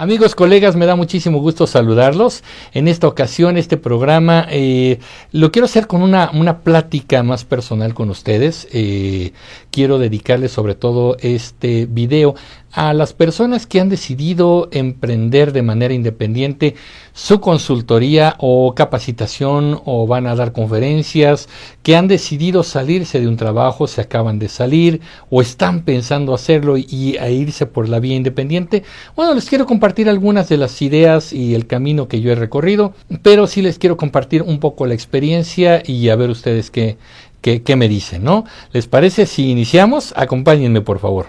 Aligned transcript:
Amigos, 0.00 0.34
colegas, 0.34 0.76
me 0.76 0.86
da 0.86 0.96
muchísimo 0.96 1.40
gusto 1.40 1.66
saludarlos. 1.66 2.42
En 2.72 2.88
esta 2.88 3.06
ocasión, 3.06 3.58
este 3.58 3.76
programa 3.76 4.46
eh, 4.48 4.98
lo 5.30 5.52
quiero 5.52 5.66
hacer 5.66 5.86
con 5.86 6.00
una, 6.00 6.30
una, 6.32 6.60
plática 6.60 7.22
más 7.22 7.44
personal 7.44 7.92
con 7.92 8.08
ustedes. 8.08 8.66
Eh, 8.72 9.34
quiero 9.70 9.98
dedicarles 9.98 10.52
sobre 10.52 10.74
todo 10.74 11.16
este 11.20 11.86
video 11.86 12.34
a 12.72 12.94
las 12.94 13.12
personas 13.12 13.66
que 13.66 13.80
han 13.80 13.88
decidido 13.88 14.68
emprender 14.70 15.52
de 15.52 15.62
manera 15.62 15.92
independiente 15.92 16.76
su 17.12 17.40
consultoría 17.40 18.36
o 18.38 18.74
capacitación 18.74 19.80
o 19.84 20.06
van 20.06 20.26
a 20.28 20.36
dar 20.36 20.52
conferencias, 20.52 21.48
que 21.82 21.96
han 21.96 22.06
decidido 22.06 22.62
salirse 22.62 23.20
de 23.20 23.26
un 23.26 23.36
trabajo, 23.36 23.88
se 23.88 24.00
acaban 24.00 24.38
de 24.38 24.48
salir 24.48 25.00
o 25.28 25.42
están 25.42 25.82
pensando 25.82 26.32
hacerlo 26.32 26.76
y, 26.78 27.16
a 27.18 27.28
irse 27.28 27.66
por 27.66 27.88
la 27.88 27.98
vía 27.98 28.14
independiente. 28.14 28.84
Bueno, 29.16 29.34
les 29.34 29.48
quiero 29.48 29.66
compartir 29.66 30.08
algunas 30.08 30.48
de 30.48 30.56
las 30.56 30.80
ideas 30.80 31.32
y 31.32 31.54
el 31.54 31.66
camino 31.66 32.06
que 32.06 32.20
yo 32.20 32.30
he 32.30 32.36
recorrido, 32.36 32.94
pero 33.22 33.48
sí 33.48 33.62
les 33.62 33.78
quiero 33.78 33.96
compartir 33.96 34.42
un 34.42 34.60
poco 34.60 34.86
la 34.86 34.94
experiencia 34.94 35.82
y 35.84 36.08
a 36.08 36.16
ver 36.16 36.30
ustedes 36.30 36.70
qué, 36.70 36.96
qué, 37.40 37.76
me 37.76 37.88
dicen, 37.88 38.24
¿no? 38.24 38.44
¿Les 38.72 38.86
parece 38.86 39.26
si 39.26 39.50
iniciamos? 39.50 40.12
Acompáñenme, 40.16 40.80
por 40.80 40.98
favor. 40.98 41.26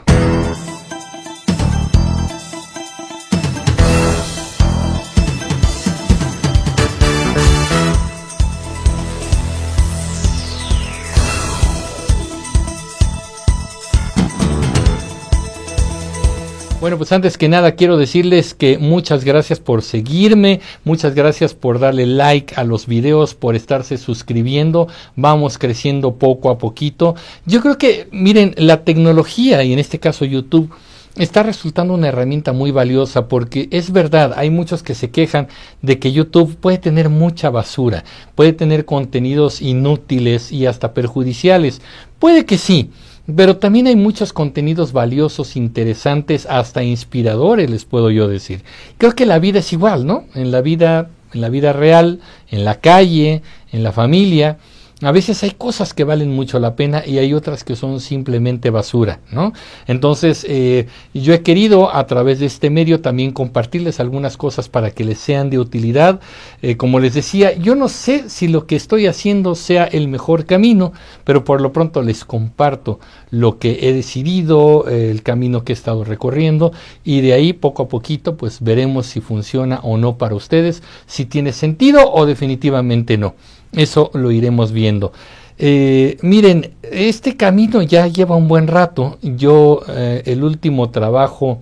Bueno, 16.91 16.99
pues 16.99 17.13
antes 17.13 17.37
que 17.37 17.47
nada 17.47 17.75
quiero 17.75 17.95
decirles 17.95 18.53
que 18.53 18.77
muchas 18.77 19.23
gracias 19.23 19.61
por 19.61 19.81
seguirme, 19.81 20.59
muchas 20.83 21.15
gracias 21.15 21.53
por 21.53 21.79
darle 21.79 22.05
like 22.05 22.53
a 22.57 22.65
los 22.65 22.85
videos, 22.85 23.33
por 23.33 23.55
estarse 23.55 23.98
suscribiendo, 23.98 24.89
vamos 25.15 25.57
creciendo 25.57 26.15
poco 26.15 26.49
a 26.49 26.57
poquito. 26.57 27.15
Yo 27.45 27.61
creo 27.61 27.77
que, 27.77 28.09
miren, 28.11 28.53
la 28.57 28.83
tecnología 28.83 29.63
y 29.63 29.71
en 29.71 29.79
este 29.79 30.01
caso 30.01 30.25
YouTube 30.25 30.70
está 31.15 31.43
resultando 31.43 31.93
una 31.93 32.09
herramienta 32.09 32.51
muy 32.51 32.71
valiosa 32.71 33.29
porque 33.29 33.70
es 33.71 33.93
verdad, 33.93 34.33
hay 34.35 34.49
muchos 34.49 34.83
que 34.83 34.93
se 34.93 35.11
quejan 35.11 35.48
de 35.81 35.98
que 35.98 36.11
YouTube 36.11 36.57
puede 36.57 36.77
tener 36.77 37.07
mucha 37.07 37.49
basura, 37.49 38.03
puede 38.35 38.51
tener 38.51 38.83
contenidos 38.83 39.61
inútiles 39.61 40.51
y 40.51 40.65
hasta 40.65 40.93
perjudiciales. 40.93 41.81
Puede 42.20 42.45
que 42.45 42.57
sí, 42.57 42.91
pero 43.35 43.57
también 43.57 43.87
hay 43.87 43.96
muchos 43.96 44.34
contenidos 44.34 44.93
valiosos, 44.93 45.55
interesantes, 45.55 46.46
hasta 46.46 46.84
inspiradores, 46.84 47.70
les 47.70 47.85
puedo 47.85 48.12
yo 48.12 48.27
decir. 48.27 48.63
Creo 48.98 49.13
que 49.13 49.26
la 49.26 49.40
vida 49.40 49.60
es 49.60 49.73
igual, 49.73 50.05
¿no? 50.05 50.26
En 50.35 50.51
la 50.51 50.62
vida, 50.62 51.10
en 51.34 51.41
la 51.41 51.49
vida 51.49 51.73
real, 51.73 52.20
en 52.49 52.65
la 52.65 52.79
calle, 52.79 53.41
en 53.71 53.84
la 53.84 53.91
familia, 53.91 54.57
a 55.02 55.12
veces 55.12 55.41
hay 55.44 55.52
cosas 55.52 55.94
que 55.94 56.04
valen 56.04 56.32
mucho 56.32 56.60
la 56.60 56.76
pena 56.76 57.04
y 57.05 57.18
hay 57.18 57.34
otras 57.34 57.63
que 57.63 57.76
son 57.76 57.99
simplemente 57.99 58.70
basura, 58.70 59.20
¿no? 59.32 59.54
Entonces, 59.88 60.46
eh, 60.48 60.88
yo 61.13 61.34
he 61.34 61.41
querido 61.41 61.94
a 61.94 62.05
través 62.05 62.40
de 62.40 62.46
este 62.46 62.70
medio 62.70 63.02
también 63.02 63.32
compartirles 63.32 63.99
algunas 63.99 64.38
cosas 64.38 64.69
para 64.69 64.91
que 64.91 65.03
les 65.03 65.18
sean 65.18 65.50
de 65.50 65.59
utilidad. 65.59 66.19
Eh, 66.62 66.78
como 66.78 67.00
les 67.00 67.13
decía, 67.13 67.53
yo 67.53 67.75
no 67.75 67.90
sé 67.90 68.29
si 68.29 68.47
lo 68.47 68.68
que 68.68 68.75
estoy 68.75 69.07
haciendo 69.07 69.56
sea 69.56 69.85
el 69.85 70.07
mejor 70.07 70.46
camino, 70.46 70.94
pero 71.24 71.44
por 71.44 71.62
lo 71.62 71.74
pronto 71.74 72.02
les 72.02 72.24
comparto 72.24 73.00
lo 73.31 73.57
que 73.57 73.88
he 73.88 73.94
decidido, 73.94 74.88
eh, 74.88 75.09
el 75.09 75.24
camino 75.24 75.63
que 75.63 75.74
he 75.74 75.75
estado 75.75 76.03
recorriendo 76.03 76.74
y 77.03 77.22
de 77.22 77.34
ahí 77.34 77.53
poco 77.53 77.84
a 77.84 77.88
poquito 77.88 78.38
pues 78.38 78.62
veremos 78.62 79.07
si 79.07 79.22
funciona 79.22 79.79
o 79.84 79.97
no 79.97 80.18
para 80.18 80.35
ustedes, 80.35 80.84
si 81.07 81.25
tiene 81.25 81.53
sentido 81.53 82.12
o 82.12 82.25
definitivamente 82.25 83.18
no. 83.18 83.35
Eso 83.73 84.11
lo 84.13 84.31
iremos 84.31 84.72
viendo. 84.72 85.11
Eh, 85.57 86.17
miren, 86.21 86.71
este 86.81 87.37
camino 87.37 87.81
ya 87.81 88.07
lleva 88.07 88.35
un 88.35 88.47
buen 88.47 88.67
rato. 88.67 89.17
Yo 89.21 89.81
eh, 89.87 90.23
el 90.25 90.43
último 90.43 90.89
trabajo 90.89 91.61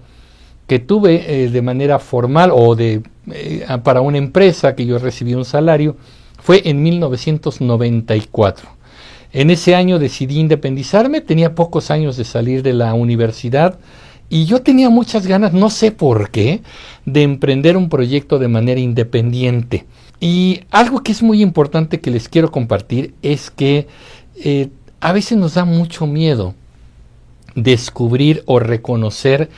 que 0.67 0.79
tuve 0.79 1.43
eh, 1.43 1.49
de 1.49 1.61
manera 1.61 1.99
formal 1.99 2.51
o 2.53 2.75
de 2.75 3.01
para 3.83 4.01
una 4.01 4.17
empresa 4.17 4.75
que 4.75 4.87
yo 4.87 4.97
recibí 4.97 5.35
un 5.35 5.45
salario 5.45 5.97
fue 6.41 6.61
en 6.67 6.81
1994. 6.81 8.69
En 9.31 9.51
ese 9.51 9.75
año 9.75 9.99
decidí 9.99 10.39
independizarme, 10.39 11.21
tenía 11.21 11.53
pocos 11.53 11.91
años 11.91 12.17
de 12.17 12.23
salir 12.23 12.63
de 12.63 12.73
la 12.73 12.95
universidad 12.95 13.77
y 14.29 14.45
yo 14.45 14.61
tenía 14.61 14.89
muchas 14.89 15.27
ganas, 15.27 15.53
no 15.53 15.69
sé 15.69 15.91
por 15.91 16.31
qué, 16.31 16.61
de 17.05 17.23
emprender 17.23 17.77
un 17.77 17.89
proyecto 17.89 18.39
de 18.39 18.47
manera 18.47 18.79
independiente. 18.79 19.85
Y 20.19 20.61
algo 20.69 21.01
que 21.01 21.11
es 21.11 21.23
muy 21.23 21.41
importante 21.41 21.99
que 21.99 22.11
les 22.11 22.27
quiero 22.27 22.51
compartir 22.51 23.13
es 23.21 23.49
que 23.51 23.87
eh, 24.35 24.69
a 24.99 25.13
veces 25.13 25.37
nos 25.37 25.53
da 25.53 25.65
mucho 25.65 26.07
miedo 26.07 26.53
descubrir 27.55 28.43
o 28.45 28.59
reconocer 28.59 29.49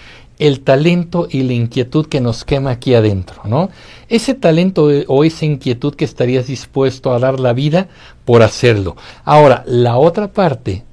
el 0.42 0.62
talento 0.62 1.28
y 1.30 1.44
la 1.44 1.54
inquietud 1.54 2.08
que 2.08 2.20
nos 2.20 2.46
quema 2.46 2.72
aquí 2.72 2.96
adentro, 2.96 3.44
¿no? 3.46 3.70
Ese 4.10 4.34
talento 4.34 4.90
o 5.08 5.24
esa 5.24 5.46
inquietud 5.46 5.94
que 5.94 6.06
estarías 6.06 6.48
dispuesto 6.48 7.14
a 7.14 7.20
dar 7.20 7.40
la 7.40 7.54
vida 7.54 7.90
por 8.26 8.42
hacerlo. 8.42 8.96
Ahora, 9.24 9.64
la 9.68 9.98
otra 9.98 10.32
parte 10.32 10.84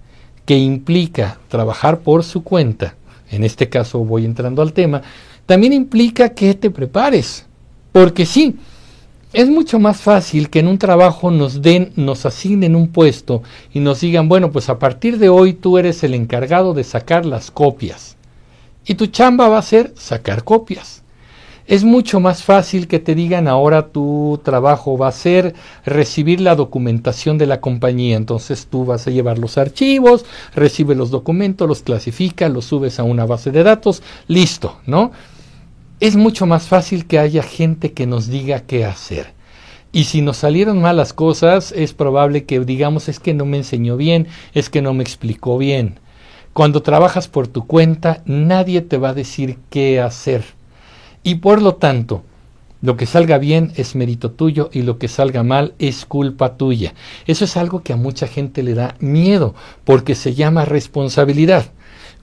que 0.44 0.58
implica 0.58 1.38
trabajar 1.48 2.00
por 2.00 2.24
su 2.24 2.42
cuenta, 2.42 2.96
en 3.30 3.42
este 3.42 3.70
caso 3.70 4.00
voy 4.00 4.26
entrando 4.26 4.60
al 4.60 4.74
tema, 4.74 5.00
también 5.46 5.72
implica 5.72 6.30
que 6.34 6.52
te 6.52 6.70
prepares, 6.70 7.46
porque 7.92 8.26
sí, 8.26 8.56
es 9.32 9.48
mucho 9.48 9.78
más 9.78 10.00
fácil 10.00 10.48
que 10.48 10.60
en 10.60 10.68
un 10.68 10.78
trabajo 10.78 11.30
nos 11.30 11.60
den, 11.60 11.92
nos 11.96 12.24
asignen 12.24 12.74
un 12.74 12.88
puesto 12.88 13.42
y 13.72 13.80
nos 13.80 14.00
digan, 14.00 14.28
bueno, 14.28 14.50
pues 14.50 14.68
a 14.68 14.78
partir 14.78 15.18
de 15.18 15.28
hoy 15.28 15.52
tú 15.52 15.76
eres 15.76 16.02
el 16.02 16.14
encargado 16.14 16.72
de 16.72 16.84
sacar 16.84 17.26
las 17.26 17.50
copias. 17.50 18.16
Y 18.86 18.94
tu 18.94 19.06
chamba 19.06 19.48
va 19.48 19.58
a 19.58 19.62
ser 19.62 19.92
sacar 19.96 20.44
copias. 20.44 21.02
Es 21.66 21.84
mucho 21.84 22.18
más 22.18 22.42
fácil 22.42 22.88
que 22.88 22.98
te 22.98 23.14
digan 23.14 23.46
ahora 23.46 23.88
tu 23.88 24.40
trabajo 24.42 24.96
va 24.96 25.08
a 25.08 25.12
ser 25.12 25.54
recibir 25.84 26.40
la 26.40 26.56
documentación 26.56 27.36
de 27.36 27.44
la 27.44 27.60
compañía. 27.60 28.16
Entonces 28.16 28.66
tú 28.70 28.86
vas 28.86 29.06
a 29.06 29.10
llevar 29.10 29.38
los 29.38 29.58
archivos, 29.58 30.24
recibe 30.54 30.94
los 30.94 31.10
documentos, 31.10 31.68
los 31.68 31.82
clasifica, 31.82 32.48
los 32.48 32.64
subes 32.64 32.98
a 32.98 33.02
una 33.04 33.26
base 33.26 33.50
de 33.50 33.62
datos, 33.62 34.02
listo, 34.26 34.78
¿no? 34.86 35.12
Es 36.00 36.16
mucho 36.16 36.46
más 36.46 36.68
fácil 36.68 37.06
que 37.06 37.18
haya 37.18 37.42
gente 37.42 37.92
que 37.92 38.06
nos 38.06 38.28
diga 38.28 38.60
qué 38.60 38.84
hacer. 38.84 39.32
Y 39.90 40.04
si 40.04 40.20
nos 40.20 40.36
salieron 40.36 40.80
malas 40.80 41.12
cosas, 41.12 41.72
es 41.72 41.94
probable 41.94 42.44
que 42.44 42.60
digamos 42.60 43.08
es 43.08 43.20
que 43.20 43.34
no 43.34 43.46
me 43.46 43.56
enseñó 43.56 43.96
bien, 43.96 44.28
es 44.54 44.70
que 44.70 44.82
no 44.82 44.94
me 44.94 45.02
explicó 45.02 45.58
bien. 45.58 45.98
Cuando 46.52 46.82
trabajas 46.82 47.28
por 47.28 47.48
tu 47.48 47.66
cuenta, 47.66 48.22
nadie 48.26 48.80
te 48.82 48.98
va 48.98 49.10
a 49.10 49.14
decir 49.14 49.58
qué 49.70 50.00
hacer. 50.00 50.44
Y 51.22 51.36
por 51.36 51.62
lo 51.62 51.76
tanto, 51.76 52.22
lo 52.80 52.96
que 52.96 53.06
salga 53.06 53.38
bien 53.38 53.72
es 53.76 53.96
mérito 53.96 54.30
tuyo 54.30 54.70
y 54.72 54.82
lo 54.82 54.98
que 54.98 55.08
salga 55.08 55.42
mal 55.42 55.74
es 55.78 56.04
culpa 56.04 56.56
tuya. 56.56 56.94
Eso 57.26 57.44
es 57.44 57.56
algo 57.56 57.82
que 57.82 57.92
a 57.92 57.96
mucha 57.96 58.28
gente 58.28 58.62
le 58.62 58.74
da 58.74 58.94
miedo 59.00 59.54
porque 59.84 60.14
se 60.14 60.34
llama 60.34 60.64
responsabilidad. 60.64 61.72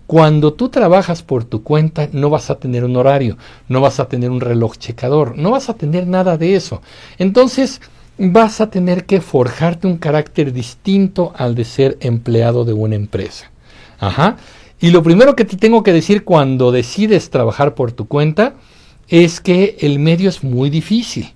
Cuando 0.08 0.54
tú 0.54 0.70
trabajas 0.70 1.24
por 1.24 1.46
tu 1.46 1.64
cuenta 1.64 2.10
no 2.12 2.30
vas 2.30 2.50
a 2.50 2.60
tener 2.60 2.84
un 2.84 2.96
horario, 2.96 3.38
no 3.68 3.82
vas 3.82 4.00
a 4.00 4.08
tener 4.08 4.30
un 4.30 4.42
reloj 4.42 4.78
checador, 4.78 5.38
no 5.38 5.52
vas 5.52 5.70
a 5.70 5.74
tener 5.74 6.06
nada 6.06 6.38
de 6.38 6.56
eso. 6.56 6.82
Entonces 7.18 7.82
vas 8.18 8.62
a 8.62 8.70
tener 8.70 9.06
que 9.06 9.22
forjarte 9.22 9.88
un 9.88 9.98
carácter 9.98 10.54
distinto 10.54 11.34
al 11.36 11.56
de 11.56 11.66
ser 11.66 11.98
empleado 12.02 12.66
de 12.66 12.74
una 12.74 12.96
empresa. 12.96 13.52
Ajá. 14.00 14.38
Y 14.80 14.92
lo 14.92 15.02
primero 15.02 15.36
que 15.36 15.46
te 15.46 15.58
tengo 15.58 15.84
que 15.84 15.94
decir 15.94 16.24
cuando 16.24 16.72
decides 16.72 17.30
trabajar 17.30 17.74
por 17.74 17.92
tu 17.92 18.08
cuenta 18.08 18.54
es 19.08 19.40
que 19.40 19.78
el 19.80 20.00
medio 20.00 20.30
es 20.30 20.44
muy 20.44 20.70
difícil 20.70 21.36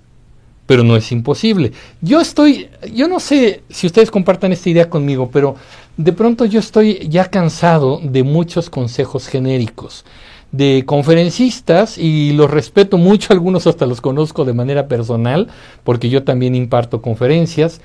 pero 0.70 0.84
no 0.84 0.94
es 0.94 1.10
imposible. 1.10 1.72
Yo 2.00 2.20
estoy, 2.20 2.68
yo 2.94 3.08
no 3.08 3.18
sé 3.18 3.64
si 3.70 3.88
ustedes 3.88 4.08
compartan 4.08 4.52
esta 4.52 4.70
idea 4.70 4.88
conmigo, 4.88 5.28
pero 5.28 5.56
de 6.02 6.12
pronto 6.12 6.46
yo 6.46 6.60
estoy 6.60 7.06
ya 7.08 7.26
cansado 7.26 8.00
de 8.02 8.22
muchos 8.22 8.70
consejos 8.70 9.28
genéricos 9.28 10.04
de 10.50 10.84
conferencistas 10.86 11.98
y 11.98 12.32
los 12.32 12.50
respeto 12.50 12.96
mucho, 12.96 13.32
algunos 13.34 13.66
hasta 13.66 13.86
los 13.86 14.00
conozco 14.00 14.44
de 14.44 14.54
manera 14.54 14.88
personal, 14.88 15.48
porque 15.84 16.08
yo 16.08 16.24
también 16.24 16.54
imparto 16.54 17.02
conferencias, 17.02 17.80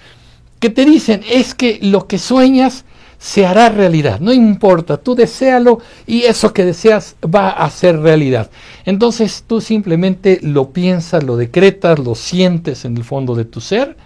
que 0.59 0.69
te 0.69 0.85
dicen 0.85 1.21
es 1.29 1.53
que 1.53 1.77
lo 1.81 2.07
que 2.07 2.17
sueñas 2.17 2.85
se 3.19 3.45
hará 3.45 3.69
realidad. 3.69 4.21
No 4.21 4.31
importa, 4.31 4.97
tú 4.97 5.13
deséalo 5.13 5.79
y 6.07 6.21
eso 6.21 6.53
que 6.53 6.63
deseas 6.63 7.17
va 7.23 7.49
a 7.49 7.69
ser 7.69 7.99
realidad. 7.99 8.49
Entonces 8.85 9.43
tú 9.45 9.59
simplemente 9.59 10.39
lo 10.41 10.71
piensas, 10.71 11.23
lo 11.23 11.35
decretas, 11.35 11.99
lo 11.99 12.15
sientes 12.15 12.85
en 12.85 12.95
el 12.95 13.03
fondo 13.03 13.35
de 13.35 13.45
tu 13.45 13.59
ser 13.59 13.97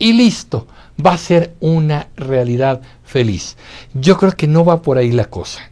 y 0.00 0.12
listo, 0.14 0.66
va 1.04 1.12
a 1.12 1.18
ser 1.18 1.54
una 1.60 2.08
realidad 2.16 2.80
feliz. 3.04 3.56
Yo 3.94 4.16
creo 4.18 4.32
que 4.32 4.48
no 4.48 4.64
va 4.64 4.82
por 4.82 4.98
ahí 4.98 5.12
la 5.12 5.26
cosa. 5.26 5.70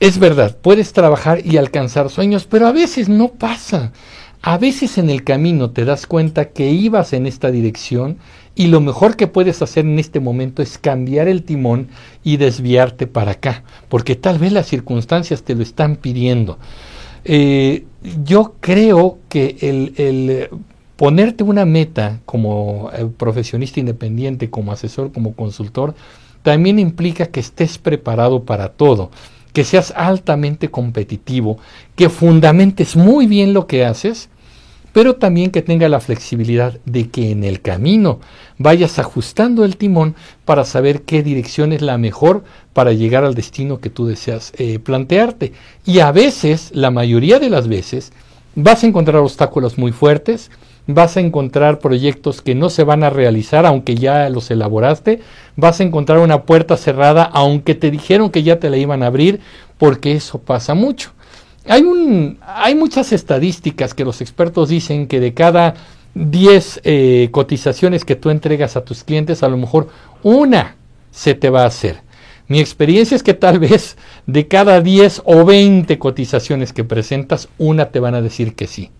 Es 0.00 0.18
verdad, 0.18 0.56
puedes 0.60 0.92
trabajar 0.92 1.44
y 1.44 1.56
alcanzar 1.56 2.10
sueños, 2.10 2.44
pero 2.44 2.66
a 2.66 2.72
veces 2.72 3.08
no 3.08 3.28
pasa. 3.28 3.92
A 4.42 4.58
veces 4.58 4.98
en 4.98 5.10
el 5.10 5.24
camino 5.24 5.70
te 5.70 5.84
das 5.84 6.06
cuenta 6.06 6.50
que 6.50 6.70
ibas 6.70 7.12
en 7.12 7.26
esta 7.26 7.50
dirección 7.50 8.18
y 8.54 8.68
lo 8.68 8.80
mejor 8.80 9.16
que 9.16 9.26
puedes 9.26 9.62
hacer 9.62 9.84
en 9.84 9.98
este 9.98 10.20
momento 10.20 10.62
es 10.62 10.78
cambiar 10.78 11.26
el 11.28 11.42
timón 11.42 11.88
y 12.22 12.36
desviarte 12.36 13.06
para 13.06 13.32
acá, 13.32 13.64
porque 13.88 14.14
tal 14.14 14.38
vez 14.38 14.52
las 14.52 14.66
circunstancias 14.66 15.42
te 15.42 15.54
lo 15.54 15.62
están 15.62 15.96
pidiendo. 15.96 16.58
Eh, 17.24 17.84
yo 18.24 18.54
creo 18.60 19.18
que 19.28 19.56
el, 19.60 19.94
el, 19.96 20.48
ponerte 20.98 21.44
una 21.44 21.64
meta 21.64 22.20
como 22.26 22.90
eh, 22.92 23.08
profesionista 23.16 23.80
independiente, 23.80 24.50
como 24.50 24.72
asesor, 24.72 25.12
como 25.12 25.32
consultor, 25.32 25.94
también 26.42 26.78
implica 26.78 27.26
que 27.26 27.40
estés 27.40 27.78
preparado 27.78 28.44
para 28.44 28.68
todo 28.68 29.10
que 29.52 29.64
seas 29.64 29.92
altamente 29.96 30.70
competitivo, 30.70 31.58
que 31.96 32.10
fundamentes 32.10 32.94
muy 32.94 33.26
bien 33.26 33.54
lo 33.54 33.66
que 33.66 33.84
haces, 33.84 34.28
pero 34.92 35.16
también 35.16 35.50
que 35.50 35.62
tenga 35.62 35.88
la 35.88 36.00
flexibilidad 36.00 36.78
de 36.84 37.08
que 37.08 37.30
en 37.30 37.44
el 37.44 37.60
camino 37.60 38.20
vayas 38.58 38.98
ajustando 38.98 39.64
el 39.64 39.76
timón 39.76 40.14
para 40.44 40.64
saber 40.64 41.02
qué 41.02 41.22
dirección 41.22 41.72
es 41.72 41.82
la 41.82 41.98
mejor 41.98 42.44
para 42.72 42.92
llegar 42.92 43.24
al 43.24 43.34
destino 43.34 43.80
que 43.80 43.90
tú 43.90 44.06
deseas 44.06 44.52
eh, 44.58 44.78
plantearte. 44.78 45.52
Y 45.84 46.00
a 46.00 46.12
veces, 46.12 46.70
la 46.72 46.90
mayoría 46.90 47.38
de 47.38 47.50
las 47.50 47.68
veces, 47.68 48.12
vas 48.54 48.82
a 48.82 48.86
encontrar 48.86 49.16
obstáculos 49.16 49.76
muy 49.76 49.92
fuertes, 49.92 50.50
vas 50.88 51.18
a 51.18 51.20
encontrar 51.20 51.78
proyectos 51.78 52.40
que 52.40 52.54
no 52.54 52.70
se 52.70 52.82
van 52.82 53.04
a 53.04 53.10
realizar 53.10 53.66
aunque 53.66 53.94
ya 53.94 54.28
los 54.30 54.50
elaboraste, 54.50 55.20
vas 55.54 55.78
a 55.78 55.84
encontrar 55.84 56.18
una 56.18 56.42
puerta 56.42 56.76
cerrada 56.76 57.22
aunque 57.22 57.74
te 57.74 57.90
dijeron 57.90 58.30
que 58.30 58.42
ya 58.42 58.58
te 58.58 58.70
la 58.70 58.78
iban 58.78 59.02
a 59.02 59.06
abrir, 59.06 59.40
porque 59.76 60.12
eso 60.12 60.40
pasa 60.40 60.74
mucho. 60.74 61.12
Hay, 61.66 61.82
un, 61.82 62.38
hay 62.40 62.74
muchas 62.74 63.12
estadísticas 63.12 63.92
que 63.92 64.04
los 64.04 64.22
expertos 64.22 64.70
dicen 64.70 65.06
que 65.06 65.20
de 65.20 65.34
cada 65.34 65.74
10 66.14 66.80
eh, 66.84 67.28
cotizaciones 67.32 68.06
que 68.06 68.16
tú 68.16 68.30
entregas 68.30 68.76
a 68.76 68.84
tus 68.84 69.04
clientes, 69.04 69.42
a 69.42 69.48
lo 69.48 69.58
mejor 69.58 69.88
una 70.22 70.76
se 71.10 71.34
te 71.34 71.50
va 71.50 71.64
a 71.64 71.66
hacer. 71.66 72.00
Mi 72.48 72.60
experiencia 72.60 73.14
es 73.14 73.22
que 73.22 73.34
tal 73.34 73.58
vez 73.68 73.98
de 74.26 74.48
cada 74.48 74.80
10 74.80 75.22
o 75.26 75.44
20 75.44 75.98
cotizaciones 75.98 76.72
que 76.72 76.84
presentas, 76.84 77.50
una 77.58 77.90
te 77.90 78.00
van 78.00 78.14
a 78.14 78.22
decir 78.22 78.54
que 78.54 78.66
sí. 78.66 78.90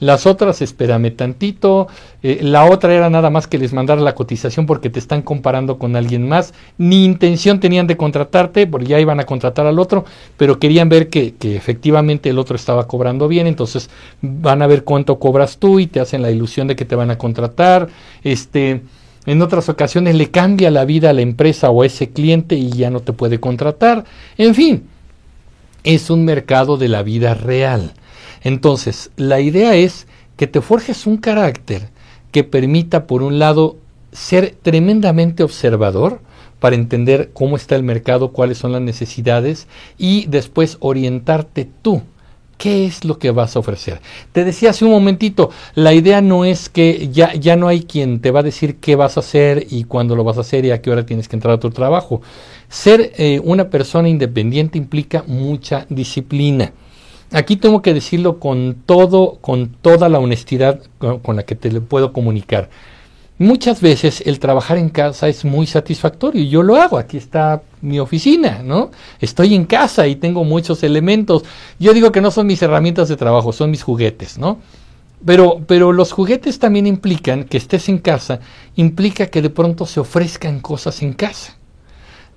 Las 0.00 0.26
otras, 0.26 0.62
espérame 0.62 1.14
tantito. 1.14 1.86
Eh, 2.22 2.40
la 2.42 2.64
otra 2.64 2.94
era 2.94 3.10
nada 3.10 3.28
más 3.28 3.46
que 3.46 3.58
les 3.58 3.74
mandara 3.74 4.00
la 4.00 4.14
cotización 4.14 4.64
porque 4.64 4.88
te 4.88 4.98
están 4.98 5.20
comparando 5.20 5.78
con 5.78 5.94
alguien 5.94 6.26
más. 6.26 6.54
Ni 6.78 7.04
intención 7.04 7.60
tenían 7.60 7.86
de 7.86 7.98
contratarte, 7.98 8.66
porque 8.66 8.88
ya 8.88 8.98
iban 8.98 9.20
a 9.20 9.26
contratar 9.26 9.66
al 9.66 9.78
otro, 9.78 10.06
pero 10.38 10.58
querían 10.58 10.88
ver 10.88 11.10
que, 11.10 11.34
que 11.34 11.54
efectivamente 11.54 12.30
el 12.30 12.38
otro 12.38 12.56
estaba 12.56 12.88
cobrando 12.88 13.28
bien. 13.28 13.46
Entonces 13.46 13.90
van 14.22 14.62
a 14.62 14.66
ver 14.66 14.84
cuánto 14.84 15.18
cobras 15.18 15.58
tú 15.58 15.78
y 15.78 15.86
te 15.86 16.00
hacen 16.00 16.22
la 16.22 16.30
ilusión 16.30 16.66
de 16.66 16.76
que 16.76 16.86
te 16.86 16.96
van 16.96 17.10
a 17.10 17.18
contratar. 17.18 17.88
Este. 18.24 18.82
En 19.26 19.42
otras 19.42 19.68
ocasiones 19.68 20.14
le 20.14 20.30
cambia 20.30 20.70
la 20.70 20.86
vida 20.86 21.10
a 21.10 21.12
la 21.12 21.20
empresa 21.20 21.68
o 21.68 21.82
a 21.82 21.86
ese 21.86 22.08
cliente 22.08 22.54
y 22.54 22.70
ya 22.70 22.88
no 22.88 23.00
te 23.00 23.12
puede 23.12 23.38
contratar. 23.38 24.04
En 24.38 24.54
fin, 24.54 24.84
es 25.84 26.08
un 26.08 26.24
mercado 26.24 26.78
de 26.78 26.88
la 26.88 27.02
vida 27.02 27.34
real. 27.34 27.92
Entonces, 28.42 29.10
la 29.16 29.40
idea 29.40 29.74
es 29.74 30.06
que 30.36 30.46
te 30.46 30.60
forjes 30.60 31.06
un 31.06 31.18
carácter 31.18 31.88
que 32.32 32.44
permita, 32.44 33.06
por 33.06 33.22
un 33.22 33.38
lado, 33.38 33.76
ser 34.12 34.56
tremendamente 34.62 35.42
observador 35.42 36.20
para 36.60 36.76
entender 36.76 37.30
cómo 37.32 37.56
está 37.56 37.76
el 37.76 37.82
mercado, 37.82 38.32
cuáles 38.32 38.58
son 38.58 38.72
las 38.72 38.82
necesidades 38.82 39.66
y 39.98 40.26
después 40.26 40.76
orientarte 40.80 41.68
tú. 41.82 42.02
¿Qué 42.58 42.84
es 42.84 43.06
lo 43.06 43.18
que 43.18 43.30
vas 43.30 43.56
a 43.56 43.60
ofrecer? 43.60 44.02
Te 44.32 44.44
decía 44.44 44.68
hace 44.68 44.84
un 44.84 44.90
momentito, 44.90 45.48
la 45.74 45.94
idea 45.94 46.20
no 46.20 46.44
es 46.44 46.68
que 46.68 47.08
ya, 47.10 47.32
ya 47.32 47.56
no 47.56 47.68
hay 47.68 47.84
quien 47.84 48.20
te 48.20 48.30
va 48.30 48.40
a 48.40 48.42
decir 48.42 48.76
qué 48.76 48.96
vas 48.96 49.16
a 49.16 49.20
hacer 49.20 49.66
y 49.70 49.84
cuándo 49.84 50.14
lo 50.14 50.24
vas 50.24 50.36
a 50.36 50.42
hacer 50.42 50.66
y 50.66 50.70
a 50.70 50.82
qué 50.82 50.90
hora 50.90 51.06
tienes 51.06 51.26
que 51.26 51.36
entrar 51.36 51.54
a 51.54 51.60
tu 51.60 51.70
trabajo. 51.70 52.20
Ser 52.68 53.12
eh, 53.16 53.40
una 53.42 53.70
persona 53.70 54.10
independiente 54.10 54.76
implica 54.76 55.24
mucha 55.26 55.86
disciplina. 55.88 56.72
Aquí 57.32 57.56
tengo 57.56 57.80
que 57.80 57.94
decirlo 57.94 58.40
con 58.40 58.76
todo, 58.86 59.38
con 59.40 59.68
toda 59.68 60.08
la 60.08 60.18
honestidad 60.18 60.80
con, 60.98 61.36
la 61.36 61.44
que 61.44 61.54
te 61.54 61.70
puedo 61.80 62.12
comunicar. 62.12 62.70
Muchas 63.38 63.80
veces 63.80 64.22
el 64.26 64.40
trabajar 64.40 64.76
en 64.78 64.90
casa 64.90 65.28
es 65.28 65.44
muy 65.44 65.66
satisfactorio. 65.66 66.44
Yo 66.44 66.62
lo 66.62 66.76
hago. 66.76 66.98
Aquí 66.98 67.16
está 67.16 67.62
mi 67.80 68.00
oficina, 68.00 68.62
¿no? 68.62 68.90
Estoy 69.20 69.54
en 69.54 69.64
casa 69.64 70.08
y 70.08 70.16
tengo 70.16 70.44
muchos 70.44 70.82
elementos. 70.82 71.44
Yo 71.78 71.94
digo 71.94 72.12
que 72.12 72.20
no 72.20 72.30
son 72.30 72.48
mis 72.48 72.60
herramientas 72.62 73.08
de 73.08 73.16
trabajo, 73.16 73.52
son 73.52 73.70
mis 73.70 73.82
juguetes, 73.82 74.36
¿no? 74.36 74.58
Pero, 75.24 75.60
pero 75.66 75.92
los 75.92 76.12
juguetes 76.12 76.58
también 76.58 76.86
implican 76.86 77.44
que 77.44 77.58
estés 77.58 77.88
en 77.88 77.98
casa, 77.98 78.40
implica 78.74 79.26
que 79.26 79.42
de 79.42 79.50
pronto 79.50 79.86
se 79.86 80.00
ofrezcan 80.00 80.60
cosas 80.60 81.00
en 81.02 81.12
casa. 81.12 81.56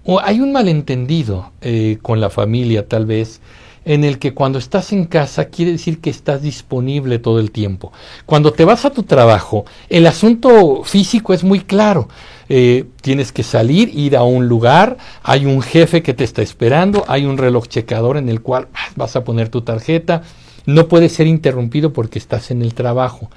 O 0.05 0.19
hay 0.19 0.39
un 0.41 0.51
malentendido 0.51 1.51
eh, 1.61 1.97
con 2.01 2.19
la 2.19 2.29
familia, 2.29 2.87
tal 2.87 3.05
vez, 3.05 3.41
en 3.85 4.03
el 4.03 4.19
que 4.19 4.33
cuando 4.33 4.59
estás 4.59 4.93
en 4.93 5.05
casa 5.05 5.45
quiere 5.45 5.71
decir 5.71 5.99
que 5.99 6.09
estás 6.09 6.41
disponible 6.41 7.19
todo 7.19 7.39
el 7.39 7.51
tiempo. 7.51 7.91
Cuando 8.25 8.53
te 8.53 8.65
vas 8.65 8.85
a 8.85 8.91
tu 8.91 9.03
trabajo, 9.03 9.65
el 9.89 10.07
asunto 10.07 10.83
físico 10.83 11.33
es 11.33 11.43
muy 11.43 11.61
claro. 11.61 12.07
Eh, 12.49 12.85
tienes 13.01 13.31
que 13.31 13.43
salir, 13.43 13.89
ir 13.97 14.17
a 14.17 14.23
un 14.23 14.47
lugar, 14.47 14.97
hay 15.23 15.45
un 15.45 15.61
jefe 15.61 16.03
que 16.03 16.13
te 16.13 16.23
está 16.23 16.41
esperando, 16.41 17.05
hay 17.07 17.25
un 17.25 17.37
reloj 17.37 17.67
checador 17.67 18.17
en 18.17 18.29
el 18.29 18.41
cual 18.41 18.67
ah, 18.73 18.89
vas 18.95 19.15
a 19.15 19.23
poner 19.23 19.49
tu 19.49 19.61
tarjeta, 19.61 20.23
no 20.65 20.87
puedes 20.87 21.13
ser 21.13 21.27
interrumpido 21.27 21.93
porque 21.93 22.19
estás 22.19 22.51
en 22.51 22.61
el 22.61 22.73
trabajo. 22.73 23.29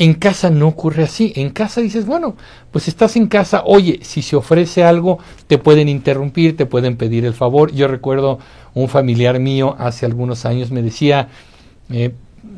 En 0.00 0.14
casa 0.14 0.48
no 0.48 0.66
ocurre 0.66 1.02
así. 1.02 1.34
En 1.36 1.50
casa 1.50 1.82
dices, 1.82 2.06
bueno, 2.06 2.34
pues 2.70 2.88
estás 2.88 3.16
en 3.16 3.26
casa, 3.26 3.64
oye, 3.66 4.00
si 4.00 4.22
se 4.22 4.34
ofrece 4.34 4.82
algo, 4.82 5.18
te 5.46 5.58
pueden 5.58 5.90
interrumpir, 5.90 6.56
te 6.56 6.64
pueden 6.64 6.96
pedir 6.96 7.26
el 7.26 7.34
favor. 7.34 7.70
Yo 7.70 7.86
recuerdo 7.86 8.38
un 8.72 8.88
familiar 8.88 9.38
mío 9.40 9.76
hace 9.78 10.06
algunos 10.06 10.46
años 10.46 10.70
me 10.70 10.80
decía, 10.80 11.28
eh, 11.90 12.14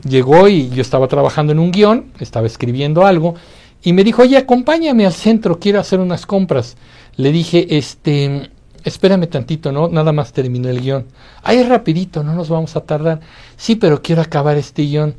llegó 0.09 0.47
y 0.47 0.69
yo 0.69 0.83
estaba 0.83 1.09
trabajando 1.09 1.53
en 1.53 1.59
un 1.59 1.73
guion, 1.73 2.13
estaba 2.21 2.47
escribiendo 2.47 3.05
algo, 3.05 3.35
y 3.83 3.93
me 3.93 4.05
dijo, 4.05 4.23
oye, 4.23 4.37
acompáñame 4.37 5.05
al 5.05 5.13
centro, 5.13 5.59
quiero 5.59 5.81
hacer 5.81 5.99
unas 5.99 6.27
compras. 6.27 6.77
Le 7.17 7.33
dije, 7.33 7.77
este, 7.77 8.51
espérame 8.85 9.27
tantito, 9.27 9.73
¿no? 9.73 9.89
Nada 9.89 10.13
más 10.13 10.33
terminó 10.33 10.69
el 10.69 10.81
guion. 10.81 11.07
Ay, 11.43 11.65
rapidito, 11.65 12.23
no 12.23 12.35
nos 12.35 12.49
vamos 12.49 12.77
a 12.77 12.83
tardar. 12.83 13.19
Sí, 13.57 13.75
pero 13.75 14.01
quiero 14.01 14.23
acabar 14.23 14.57
este 14.57 14.83
guion. 14.83 15.17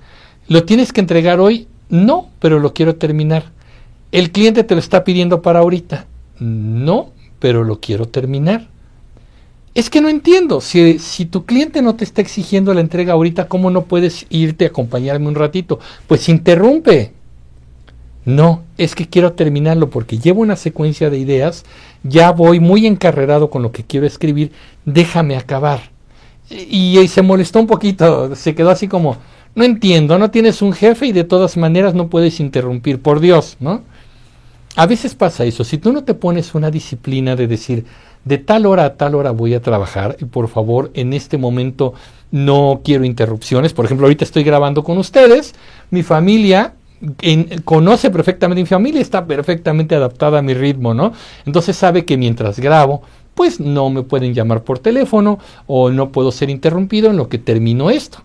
¿Lo 0.47 0.63
tienes 0.63 0.93
que 0.93 1.01
entregar 1.01 1.41
hoy? 1.41 1.67
No, 1.93 2.29
pero 2.39 2.57
lo 2.57 2.73
quiero 2.73 2.95
terminar. 2.95 3.51
El 4.11 4.31
cliente 4.31 4.63
te 4.63 4.73
lo 4.73 4.79
está 4.79 5.03
pidiendo 5.03 5.43
para 5.43 5.59
ahorita. 5.59 6.07
No, 6.39 7.11
pero 7.37 7.63
lo 7.63 7.81
quiero 7.81 8.07
terminar. 8.07 8.67
Es 9.75 9.91
que 9.91 10.01
no 10.01 10.09
entiendo, 10.09 10.59
si, 10.59 10.97
tu 11.29 11.45
cliente 11.45 11.83
no 11.83 11.95
te 11.95 12.03
está 12.03 12.19
exigiendo 12.19 12.73
la 12.73 12.81
entrega 12.81 13.13
ahorita, 13.13 13.47
¿cómo 13.47 13.69
no 13.69 13.83
puedes 13.83 14.25
irte 14.31 14.65
a 14.65 14.69
acompañarme 14.69 15.27
un 15.27 15.35
ratito? 15.35 15.79
Pues 16.07 16.29
interrumpe. 16.29 17.13
No, 18.25 18.63
es 18.79 18.95
que 18.95 19.07
quiero 19.07 19.33
terminarlo 19.33 19.91
porque 19.91 20.17
llevo 20.17 20.41
una 20.41 20.55
secuencia 20.55 21.11
de 21.11 21.19
ideas, 21.19 21.63
ya 22.01 22.31
voy 22.31 22.59
muy 22.59 22.87
encarrerado 22.87 23.51
con 23.51 23.61
lo 23.61 23.71
que 23.71 23.83
quiero 23.83 24.07
escribir, 24.07 24.51
déjame 24.85 25.37
acabar. 25.37 25.91
Y, 26.49 26.97
y 26.97 27.07
se 27.07 27.21
molestó 27.21 27.59
un 27.59 27.67
poquito, 27.67 28.35
se 28.35 28.55
quedó 28.55 28.71
así 28.71 28.87
como, 28.87 29.17
no 29.55 29.63
entiendo, 29.63 30.17
no 30.17 30.31
tienes 30.31 30.61
un 30.61 30.73
jefe 30.73 31.07
y 31.07 31.11
de 31.11 31.23
todas 31.23 31.57
maneras 31.57 31.93
no 31.93 32.07
puedes 32.07 32.39
interrumpir, 32.39 33.01
por 33.01 33.19
Dios, 33.19 33.57
¿no? 33.59 33.81
A 34.75 34.87
veces 34.87 35.13
pasa 35.13 35.45
eso, 35.45 35.63
si 35.63 35.77
tú 35.77 35.93
no 35.93 36.03
te 36.03 36.15
pones 36.15 36.55
una 36.55 36.71
disciplina 36.71 37.35
de 37.35 37.47
decir, 37.47 37.85
de 38.25 38.39
tal 38.39 38.65
hora 38.65 38.85
a 38.85 38.93
tal 38.95 39.13
hora 39.13 39.31
voy 39.31 39.53
a 39.53 39.61
trabajar 39.61 40.17
y 40.19 40.25
por 40.25 40.47
favor 40.47 40.89
en 40.95 41.13
este 41.13 41.37
momento 41.37 41.93
no 42.31 42.81
quiero 42.83 43.05
interrupciones, 43.05 43.73
por 43.73 43.85
ejemplo 43.85 44.07
ahorita 44.07 44.23
estoy 44.23 44.43
grabando 44.43 44.83
con 44.83 44.97
ustedes, 44.97 45.53
mi 45.91 46.01
familia 46.01 46.73
conoce 47.65 48.09
perfectamente 48.09 48.61
mi 48.61 48.67
familia, 48.67 49.01
está 49.01 49.27
perfectamente 49.27 49.93
adaptada 49.93 50.39
a 50.39 50.41
mi 50.41 50.53
ritmo, 50.53 50.93
¿no? 50.93 51.11
Entonces 51.45 51.75
sabe 51.75 52.05
que 52.05 52.17
mientras 52.17 52.59
grabo, 52.59 53.03
pues 53.35 53.59
no 53.59 53.89
me 53.89 54.03
pueden 54.03 54.33
llamar 54.33 54.63
por 54.63 54.79
teléfono 54.79 55.37
o 55.67 55.91
no 55.91 56.11
puedo 56.11 56.31
ser 56.31 56.49
interrumpido 56.49 57.09
en 57.09 57.17
lo 57.17 57.29
que 57.29 57.37
termino 57.37 57.91
esto 57.91 58.23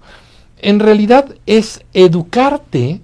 en 0.61 0.81
realidad 0.81 1.35
es 1.47 1.85
educarte 1.93 3.01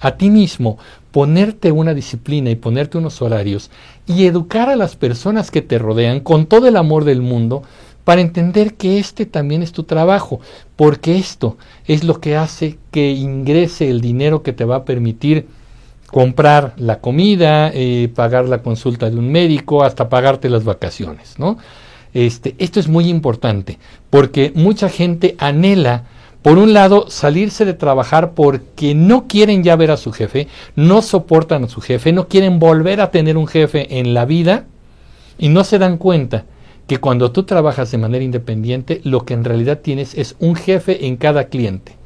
a 0.00 0.16
ti 0.16 0.30
mismo, 0.30 0.78
ponerte 1.10 1.72
una 1.72 1.94
disciplina 1.94 2.50
y 2.50 2.56
ponerte 2.56 2.98
unos 2.98 3.20
horarios 3.22 3.70
y 4.06 4.26
educar 4.26 4.68
a 4.68 4.76
las 4.76 4.96
personas 4.96 5.50
que 5.50 5.62
te 5.62 5.78
rodean 5.78 6.20
con 6.20 6.46
todo 6.46 6.68
el 6.68 6.76
amor 6.76 7.04
del 7.04 7.22
mundo 7.22 7.62
para 8.04 8.20
entender 8.20 8.74
que 8.74 8.98
este 8.98 9.26
también 9.26 9.62
es 9.62 9.72
tu 9.72 9.82
trabajo, 9.82 10.40
porque 10.76 11.18
esto 11.18 11.58
es 11.86 12.04
lo 12.04 12.20
que 12.20 12.36
hace 12.36 12.78
que 12.90 13.10
ingrese 13.10 13.90
el 13.90 14.00
dinero 14.00 14.42
que 14.42 14.54
te 14.54 14.64
va 14.64 14.76
a 14.76 14.84
permitir 14.84 15.46
comprar 16.06 16.72
la 16.78 17.00
comida, 17.00 17.70
eh, 17.74 18.10
pagar 18.14 18.48
la 18.48 18.62
consulta 18.62 19.10
de 19.10 19.18
un 19.18 19.30
médico, 19.30 19.84
hasta 19.84 20.08
pagarte 20.08 20.48
las 20.48 20.64
vacaciones, 20.64 21.38
¿no? 21.38 21.58
Este, 22.14 22.54
esto 22.58 22.80
es 22.80 22.88
muy 22.88 23.08
importante 23.08 23.78
porque 24.08 24.52
mucha 24.54 24.88
gente 24.88 25.34
anhela, 25.38 26.04
por 26.42 26.58
un 26.58 26.72
lado, 26.72 27.06
salirse 27.08 27.64
de 27.64 27.74
trabajar 27.74 28.32
porque 28.32 28.94
no 28.94 29.26
quieren 29.26 29.64
ya 29.64 29.76
ver 29.76 29.90
a 29.90 29.96
su 29.96 30.12
jefe, 30.12 30.46
no 30.76 31.02
soportan 31.02 31.64
a 31.64 31.68
su 31.68 31.80
jefe, 31.80 32.12
no 32.12 32.28
quieren 32.28 32.58
volver 32.58 33.00
a 33.00 33.10
tener 33.10 33.36
un 33.36 33.46
jefe 33.46 33.98
en 33.98 34.14
la 34.14 34.24
vida 34.24 34.66
y 35.36 35.48
no 35.48 35.64
se 35.64 35.78
dan 35.78 35.98
cuenta 35.98 36.44
que 36.86 36.98
cuando 36.98 37.32
tú 37.32 37.42
trabajas 37.42 37.90
de 37.90 37.98
manera 37.98 38.24
independiente, 38.24 39.00
lo 39.04 39.24
que 39.24 39.34
en 39.34 39.44
realidad 39.44 39.80
tienes 39.80 40.14
es 40.14 40.36
un 40.38 40.54
jefe 40.54 41.06
en 41.06 41.16
cada 41.16 41.44
cliente. 41.44 41.96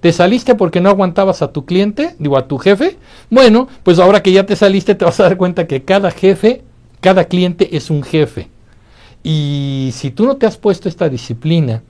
¿Te 0.00 0.12
saliste 0.12 0.54
porque 0.54 0.80
no 0.80 0.88
aguantabas 0.88 1.42
a 1.42 1.52
tu 1.52 1.66
cliente, 1.66 2.14
digo 2.18 2.38
a 2.38 2.48
tu 2.48 2.56
jefe? 2.58 2.96
Bueno, 3.28 3.68
pues 3.82 3.98
ahora 3.98 4.22
que 4.22 4.32
ya 4.32 4.46
te 4.46 4.56
saliste 4.56 4.94
te 4.94 5.04
vas 5.04 5.20
a 5.20 5.24
dar 5.24 5.36
cuenta 5.36 5.66
que 5.66 5.82
cada 5.82 6.10
jefe, 6.10 6.62
cada 7.00 7.24
cliente 7.24 7.76
es 7.76 7.90
un 7.90 8.02
jefe. 8.02 8.48
Y 9.22 9.90
si 9.92 10.10
tú 10.10 10.24
no 10.24 10.36
te 10.36 10.46
has 10.46 10.56
puesto 10.56 10.88
esta 10.88 11.10
disciplina, 11.10 11.82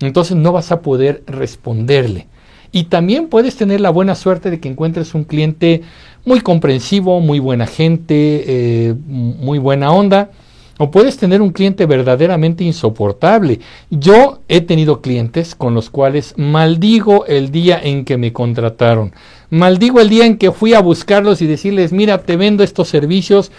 entonces 0.00 0.36
no 0.36 0.52
vas 0.52 0.72
a 0.72 0.80
poder 0.82 1.22
responderle. 1.26 2.28
Y 2.70 2.84
también 2.84 3.28
puedes 3.28 3.56
tener 3.56 3.80
la 3.80 3.90
buena 3.90 4.14
suerte 4.14 4.50
de 4.50 4.60
que 4.60 4.68
encuentres 4.68 5.14
un 5.14 5.24
cliente 5.24 5.82
muy 6.24 6.40
comprensivo, 6.40 7.20
muy 7.20 7.38
buena 7.38 7.66
gente, 7.66 8.44
eh, 8.46 8.94
muy 9.08 9.58
buena 9.58 9.90
onda, 9.90 10.30
o 10.78 10.90
puedes 10.90 11.16
tener 11.16 11.42
un 11.42 11.50
cliente 11.50 11.86
verdaderamente 11.86 12.64
insoportable. 12.64 13.60
Yo 13.90 14.40
he 14.48 14.60
tenido 14.60 15.00
clientes 15.00 15.54
con 15.54 15.74
los 15.74 15.90
cuales 15.90 16.34
maldigo 16.36 17.26
el 17.26 17.50
día 17.50 17.80
en 17.82 18.04
que 18.04 18.16
me 18.16 18.32
contrataron. 18.32 19.12
Maldigo 19.50 20.00
el 20.00 20.08
día 20.08 20.24
en 20.24 20.38
que 20.38 20.52
fui 20.52 20.74
a 20.74 20.80
buscarlos 20.80 21.42
y 21.42 21.46
decirles, 21.46 21.92
mira, 21.92 22.22
te 22.22 22.36
vendo 22.36 22.62
estos 22.62 22.88
servicios. 22.88 23.50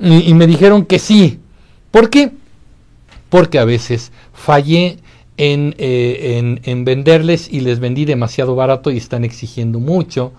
Y, 0.00 0.32
me 0.34 0.46
dijeron 0.46 0.84
que 0.84 0.98
sí. 0.98 1.40
¿Por 1.90 2.10
qué? 2.10 2.30
Porque 3.28 3.58
a 3.58 3.64
veces 3.64 4.12
fallé 4.32 4.98
en, 5.42 5.74
eh, 5.78 6.38
en, 6.38 6.60
en 6.62 6.84
venderles 6.84 7.52
y 7.52 7.60
les 7.60 7.80
vendí 7.80 8.04
demasiado 8.04 8.54
barato 8.54 8.90
y 8.90 8.96
están 8.96 9.24
exigiendo 9.24 9.80
mucho 9.80 10.32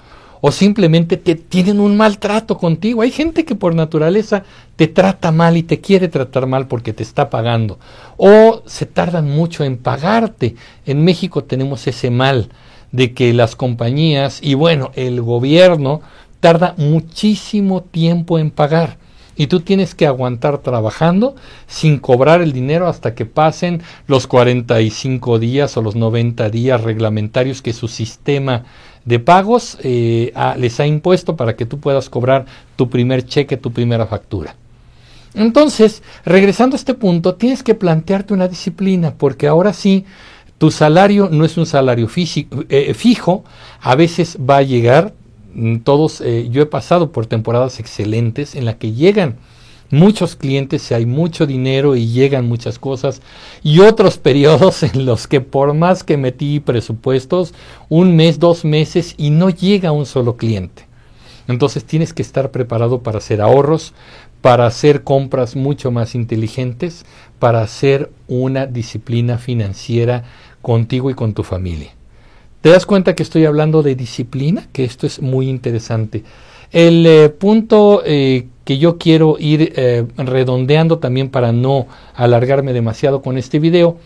o 0.45 0.51
simplemente 0.51 1.15
te 1.15 1.35
tienen 1.35 1.79
un 1.79 1.95
maltrato 1.95 2.57
contigo. 2.57 3.01
Hay 3.01 3.11
gente 3.11 3.45
que 3.45 3.55
por 3.55 3.75
naturaleza 3.75 4.43
te 4.75 4.87
trata 4.87 5.31
mal 5.31 5.55
y 5.55 5.63
te 5.63 5.79
quiere 5.79 6.09
tratar 6.09 6.47
mal 6.47 6.67
porque 6.67 6.91
te 6.91 7.01
está 7.01 7.29
pagando. 7.29 7.79
O 8.17 8.61
se 8.65 8.85
tardan 8.85 9.29
mucho 9.29 9.63
en 9.63 9.77
pagarte. 9.77 10.55
En 10.85 11.03
México 11.05 11.45
tenemos 11.45 11.87
ese 11.87 12.09
mal 12.09 12.49
de 12.91 13.13
que 13.13 13.33
las 13.33 13.55
compañías 13.55 14.39
y 14.41 14.55
bueno, 14.55 14.91
el 14.95 15.21
gobierno 15.21 16.01
tarda 16.41 16.75
muchísimo 16.77 17.81
tiempo 17.81 18.37
en 18.37 18.51
pagar 18.51 18.97
y 19.35 19.47
tú 19.47 19.61
tienes 19.61 19.95
que 19.95 20.07
aguantar 20.07 20.59
trabajando 20.59 21.35
sin 21.67 21.99
cobrar 21.99 22.41
el 22.41 22.53
dinero 22.53 22.87
hasta 22.87 23.15
que 23.15 23.25
pasen 23.25 23.81
los 24.07 24.27
45 24.27 25.39
días 25.39 25.75
o 25.77 25.81
los 25.81 25.95
90 25.95 26.49
días 26.49 26.81
reglamentarios 26.81 27.61
que 27.61 27.73
su 27.73 27.87
sistema 27.87 28.63
de 29.05 29.19
pagos 29.19 29.77
eh, 29.83 30.33
les 30.57 30.79
ha 30.79 30.87
impuesto 30.87 31.35
para 31.35 31.55
que 31.55 31.65
tú 31.65 31.79
puedas 31.79 32.09
cobrar 32.09 32.45
tu 32.75 32.89
primer 32.89 33.25
cheque, 33.25 33.57
tu 33.57 33.71
primera 33.71 34.05
factura. 34.05 34.55
Entonces, 35.33 36.03
regresando 36.25 36.75
a 36.75 36.77
este 36.77 36.93
punto, 36.93 37.35
tienes 37.35 37.63
que 37.63 37.75
plantearte 37.75 38.33
una 38.33 38.47
disciplina, 38.47 39.15
porque 39.15 39.47
ahora 39.47 39.73
sí, 39.73 40.05
tu 40.59 40.69
salario 40.69 41.27
no 41.31 41.43
es 41.43 41.57
un 41.57 41.65
salario 41.65 42.07
eh, 42.15 42.93
fijo, 42.93 43.43
a 43.81 43.95
veces 43.95 44.37
va 44.37 44.57
a 44.57 44.61
llegar, 44.61 45.13
todos, 45.83 46.21
eh, 46.21 46.47
yo 46.49 46.61
he 46.61 46.65
pasado 46.65 47.11
por 47.11 47.25
temporadas 47.25 47.79
excelentes 47.79 48.55
en 48.55 48.65
las 48.65 48.75
que 48.75 48.93
llegan 48.93 49.37
muchos 49.93 50.35
clientes, 50.35 50.91
hay 50.91 51.05
mucho 51.05 51.45
dinero 51.45 51.95
y 51.95 52.07
llegan 52.07 52.47
muchas 52.47 52.79
cosas, 52.79 53.21
y 53.61 53.79
otros 53.79 54.17
periodos 54.19 54.83
en 54.83 55.05
los 55.05 55.27
que 55.27 55.41
por 55.41 55.73
más 55.73 56.03
que 56.03 56.17
metí 56.17 56.59
presupuestos, 56.59 57.53
un 57.89 58.15
mes, 58.15 58.39
dos 58.39 58.65
meses 58.65 59.13
y 59.17 59.29
no 59.29 59.49
llega 59.49 59.91
un 59.91 60.05
solo 60.05 60.35
cliente. 60.35 60.87
Entonces 61.47 61.83
tienes 61.83 62.13
que 62.13 62.21
estar 62.21 62.51
preparado 62.51 63.03
para 63.03 63.17
hacer 63.17 63.41
ahorros, 63.41 63.93
para 64.41 64.65
hacer 64.65 65.03
compras 65.03 65.55
mucho 65.55 65.91
más 65.91 66.15
inteligentes, 66.15 67.05
para 67.39 67.61
hacer 67.61 68.11
una 68.27 68.65
disciplina 68.65 69.37
financiera 69.37 70.23
contigo 70.61 71.11
y 71.11 71.13
con 71.13 71.33
tu 71.33 71.43
familia. 71.43 71.91
¿Te 72.63 72.69
das 72.69 72.85
cuenta 72.85 73.13
que 73.13 73.23
estoy 73.23 73.43
hablando 73.43 73.83
de 73.83 73.93
disciplina? 73.93 74.69
Que 74.71 74.85
esto 74.85 75.05
es 75.05 75.21
muy 75.21 75.49
interesante. 75.49 76.23
El 76.71 77.05
eh, 77.05 77.27
punto 77.27 78.01
eh, 78.05 78.47
que 78.63 78.77
yo 78.77 78.97
quiero 78.97 79.35
ir 79.37 79.73
eh, 79.75 80.05
redondeando 80.15 80.99
también 80.99 81.27
para 81.27 81.51
no 81.51 81.87
alargarme 82.15 82.71
demasiado 82.71 83.21
con 83.21 83.37
este 83.37 83.59
video 83.59 83.97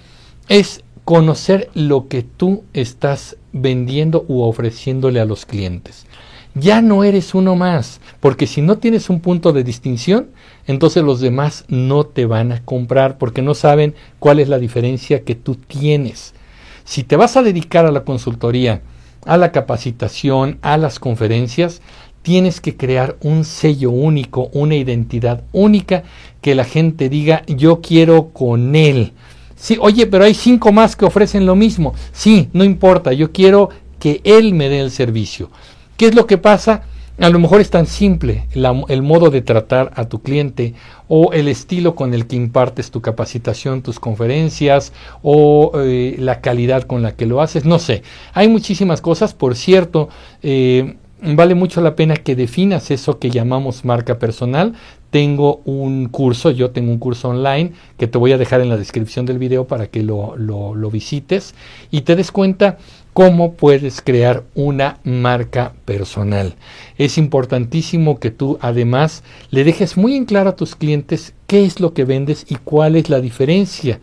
es 0.49 0.83
conocer 1.05 1.69
lo 1.75 2.07
que 2.07 2.23
tú 2.23 2.63
estás 2.73 3.37
vendiendo 3.53 4.25
u 4.27 4.41
ofreciéndole 4.41 5.19
a 5.19 5.25
los 5.25 5.45
clientes. 5.45 6.07
Ya 6.55 6.81
no 6.81 7.03
eres 7.03 7.35
uno 7.35 7.55
más, 7.55 8.01
porque 8.19 8.47
si 8.47 8.63
no 8.63 8.79
tienes 8.79 9.11
un 9.11 9.19
punto 9.19 9.53
de 9.53 9.63
distinción, 9.63 10.29
entonces 10.65 11.03
los 11.03 11.19
demás 11.19 11.63
no 11.67 12.07
te 12.07 12.25
van 12.25 12.51
a 12.51 12.65
comprar 12.65 13.19
porque 13.19 13.43
no 13.43 13.53
saben 13.53 13.93
cuál 14.17 14.39
es 14.39 14.49
la 14.49 14.57
diferencia 14.57 15.21
que 15.21 15.35
tú 15.35 15.53
tienes. 15.53 16.33
Si 16.87 17.03
te 17.03 17.17
vas 17.17 17.35
a 17.35 17.43
dedicar 17.43 17.85
a 17.85 17.91
la 17.91 18.05
consultoría, 18.05 18.81
a 19.25 19.35
la 19.35 19.51
capacitación, 19.51 20.57
a 20.61 20.77
las 20.77 20.99
conferencias, 20.99 21.81
tienes 22.21 22.61
que 22.61 22.77
crear 22.77 23.17
un 23.19 23.43
sello 23.43 23.91
único, 23.91 24.49
una 24.53 24.75
identidad 24.75 25.43
única 25.51 26.03
que 26.39 26.55
la 26.55 26.63
gente 26.63 27.09
diga 27.09 27.43
yo 27.45 27.81
quiero 27.81 28.29
con 28.29 28.73
él. 28.73 29.11
Sí, 29.57 29.77
oye, 29.81 30.07
pero 30.07 30.23
hay 30.23 30.33
cinco 30.33 30.71
más 30.71 30.95
que 30.95 31.03
ofrecen 31.03 31.45
lo 31.45 31.57
mismo. 31.57 31.93
Sí, 32.13 32.47
no 32.53 32.63
importa, 32.63 33.11
yo 33.11 33.33
quiero 33.33 33.69
que 33.99 34.21
él 34.23 34.53
me 34.53 34.69
dé 34.69 34.79
el 34.79 34.91
servicio. 34.91 35.51
¿Qué 35.97 36.05
es 36.05 36.15
lo 36.15 36.25
que 36.25 36.37
pasa? 36.37 36.83
A 37.19 37.29
lo 37.29 37.39
mejor 37.39 37.61
es 37.61 37.71
tan 37.71 37.87
simple 37.87 38.45
el 38.53 39.01
modo 39.01 39.31
de 39.31 39.41
tratar 39.41 39.91
a 39.95 40.07
tu 40.07 40.21
cliente 40.21 40.75
o 41.07 41.33
el 41.33 41.47
estilo 41.47 41.95
con 41.95 42.13
el 42.13 42.27
que 42.27 42.35
impartes 42.35 42.91
tu 42.91 43.01
capacitación, 43.01 43.81
tus 43.81 43.99
conferencias 43.99 44.93
o 45.23 45.71
eh, 45.75 46.15
la 46.19 46.41
calidad 46.41 46.83
con 46.83 47.01
la 47.01 47.15
que 47.15 47.25
lo 47.25 47.41
haces. 47.41 47.65
No 47.65 47.79
sé, 47.79 48.03
hay 48.33 48.47
muchísimas 48.49 49.01
cosas. 49.01 49.33
Por 49.33 49.55
cierto, 49.55 50.09
eh, 50.43 50.95
vale 51.21 51.55
mucho 51.55 51.81
la 51.81 51.95
pena 51.95 52.15
que 52.15 52.35
definas 52.35 52.91
eso 52.91 53.19
que 53.19 53.29
llamamos 53.29 53.83
marca 53.83 54.19
personal. 54.19 54.73
Tengo 55.09 55.61
un 55.65 56.09
curso, 56.09 56.51
yo 56.51 56.71
tengo 56.71 56.91
un 56.91 56.99
curso 56.99 57.29
online 57.29 57.71
que 57.97 58.07
te 58.07 58.17
voy 58.17 58.33
a 58.33 58.37
dejar 58.37 58.61
en 58.61 58.69
la 58.69 58.77
descripción 58.77 59.25
del 59.25 59.39
video 59.39 59.65
para 59.65 59.87
que 59.87 60.03
lo, 60.03 60.35
lo, 60.35 60.91
visites 60.91 61.55
y 61.91 62.01
te 62.01 62.15
des 62.15 62.31
cuenta 62.31 62.77
cómo 63.17 63.53
puedes 63.53 64.03
crear 64.03 64.43
una 64.53 64.99
marca 65.03 65.73
personal. 65.85 66.53
Es 66.99 67.17
importantísimo 67.17 68.19
que 68.19 68.29
tú 68.29 68.59
además 68.61 69.23
le 69.49 69.63
dejes 69.63 69.97
muy 69.97 70.15
en 70.15 70.25
claro 70.25 70.51
a 70.51 70.55
tus 70.55 70.75
clientes 70.75 71.33
qué 71.47 71.65
es 71.65 71.79
lo 71.79 71.95
que 71.95 72.05
vendes 72.05 72.45
y 72.47 72.57
cuál 72.57 72.95
es 72.95 73.09
la 73.09 73.19
diferencia 73.19 73.99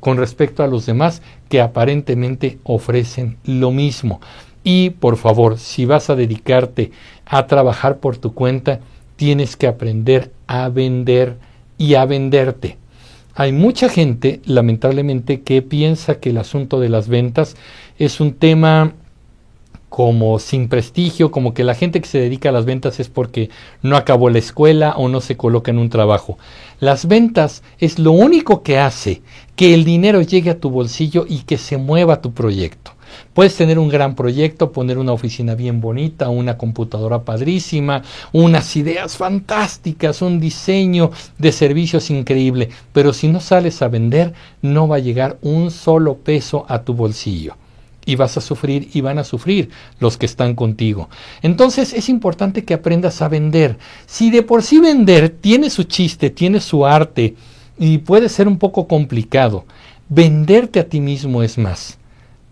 con 0.00 0.18
respecto 0.18 0.62
a 0.62 0.66
los 0.66 0.84
demás 0.84 1.22
que 1.48 1.62
aparentemente 1.62 2.58
ofrecen 2.62 3.38
lo 3.42 3.70
mismo. 3.70 4.20
Y 4.62 4.90
por 4.90 5.16
favor, 5.16 5.58
si 5.58 5.86
vas 5.86 6.10
a 6.10 6.14
dedicarte 6.14 6.90
a 7.24 7.46
trabajar 7.46 8.00
por 8.00 8.18
tu 8.18 8.34
cuenta, 8.34 8.80
tienes 9.16 9.56
que 9.56 9.66
aprender 9.66 10.30
a 10.46 10.68
vender 10.68 11.38
y 11.78 11.94
a 11.94 12.04
venderte. 12.04 12.76
Hay 13.34 13.52
mucha 13.52 13.88
gente, 13.88 14.40
lamentablemente, 14.44 15.42
que 15.42 15.62
piensa 15.62 16.18
que 16.18 16.30
el 16.30 16.38
asunto 16.38 16.80
de 16.80 16.88
las 16.88 17.08
ventas 17.08 17.56
es 17.98 18.20
un 18.20 18.34
tema 18.34 18.94
como 19.88 20.38
sin 20.38 20.68
prestigio, 20.68 21.30
como 21.30 21.54
que 21.54 21.64
la 21.64 21.74
gente 21.74 22.00
que 22.00 22.08
se 22.08 22.20
dedica 22.20 22.50
a 22.50 22.52
las 22.52 22.64
ventas 22.64 23.00
es 23.00 23.08
porque 23.08 23.48
no 23.82 23.96
acabó 23.96 24.28
la 24.28 24.38
escuela 24.38 24.94
o 24.96 25.08
no 25.08 25.20
se 25.20 25.36
coloca 25.36 25.70
en 25.70 25.78
un 25.78 25.88
trabajo. 25.88 26.38
Las 26.80 27.06
ventas 27.08 27.62
es 27.78 27.98
lo 27.98 28.12
único 28.12 28.62
que 28.62 28.78
hace 28.78 29.22
que 29.56 29.74
el 29.74 29.84
dinero 29.84 30.20
llegue 30.20 30.50
a 30.50 30.60
tu 30.60 30.70
bolsillo 30.70 31.24
y 31.28 31.40
que 31.40 31.58
se 31.58 31.78
mueva 31.78 32.20
tu 32.20 32.32
proyecto. 32.32 32.92
Puedes 33.34 33.56
tener 33.56 33.78
un 33.78 33.88
gran 33.88 34.14
proyecto, 34.14 34.72
poner 34.72 34.98
una 34.98 35.12
oficina 35.12 35.54
bien 35.54 35.80
bonita, 35.80 36.28
una 36.28 36.58
computadora 36.58 37.22
padrísima, 37.22 38.02
unas 38.32 38.76
ideas 38.76 39.16
fantásticas, 39.16 40.22
un 40.22 40.40
diseño 40.40 41.10
de 41.38 41.52
servicios 41.52 42.10
increíble, 42.10 42.68
pero 42.92 43.12
si 43.12 43.28
no 43.28 43.40
sales 43.40 43.82
a 43.82 43.88
vender, 43.88 44.32
no 44.62 44.88
va 44.88 44.96
a 44.96 45.00
llegar 45.00 45.38
un 45.42 45.70
solo 45.70 46.16
peso 46.16 46.64
a 46.68 46.82
tu 46.82 46.94
bolsillo 46.94 47.56
y 48.08 48.16
vas 48.16 48.38
a 48.38 48.40
sufrir 48.40 48.88
y 48.94 49.02
van 49.02 49.18
a 49.18 49.24
sufrir 49.24 49.68
los 50.00 50.16
que 50.16 50.24
están 50.24 50.54
contigo. 50.54 51.10
Entonces 51.42 51.92
es 51.92 52.08
importante 52.08 52.64
que 52.64 52.72
aprendas 52.72 53.20
a 53.20 53.28
vender. 53.28 53.76
Si 54.06 54.30
de 54.30 54.42
por 54.42 54.62
sí 54.62 54.80
vender 54.80 55.28
tiene 55.28 55.68
su 55.68 55.84
chiste, 55.84 56.30
tiene 56.30 56.60
su 56.60 56.86
arte 56.86 57.34
y 57.78 57.98
puede 57.98 58.30
ser 58.30 58.48
un 58.48 58.58
poco 58.58 58.88
complicado, 58.88 59.66
venderte 60.08 60.80
a 60.80 60.88
ti 60.88 61.00
mismo 61.00 61.42
es 61.42 61.58
más 61.58 61.98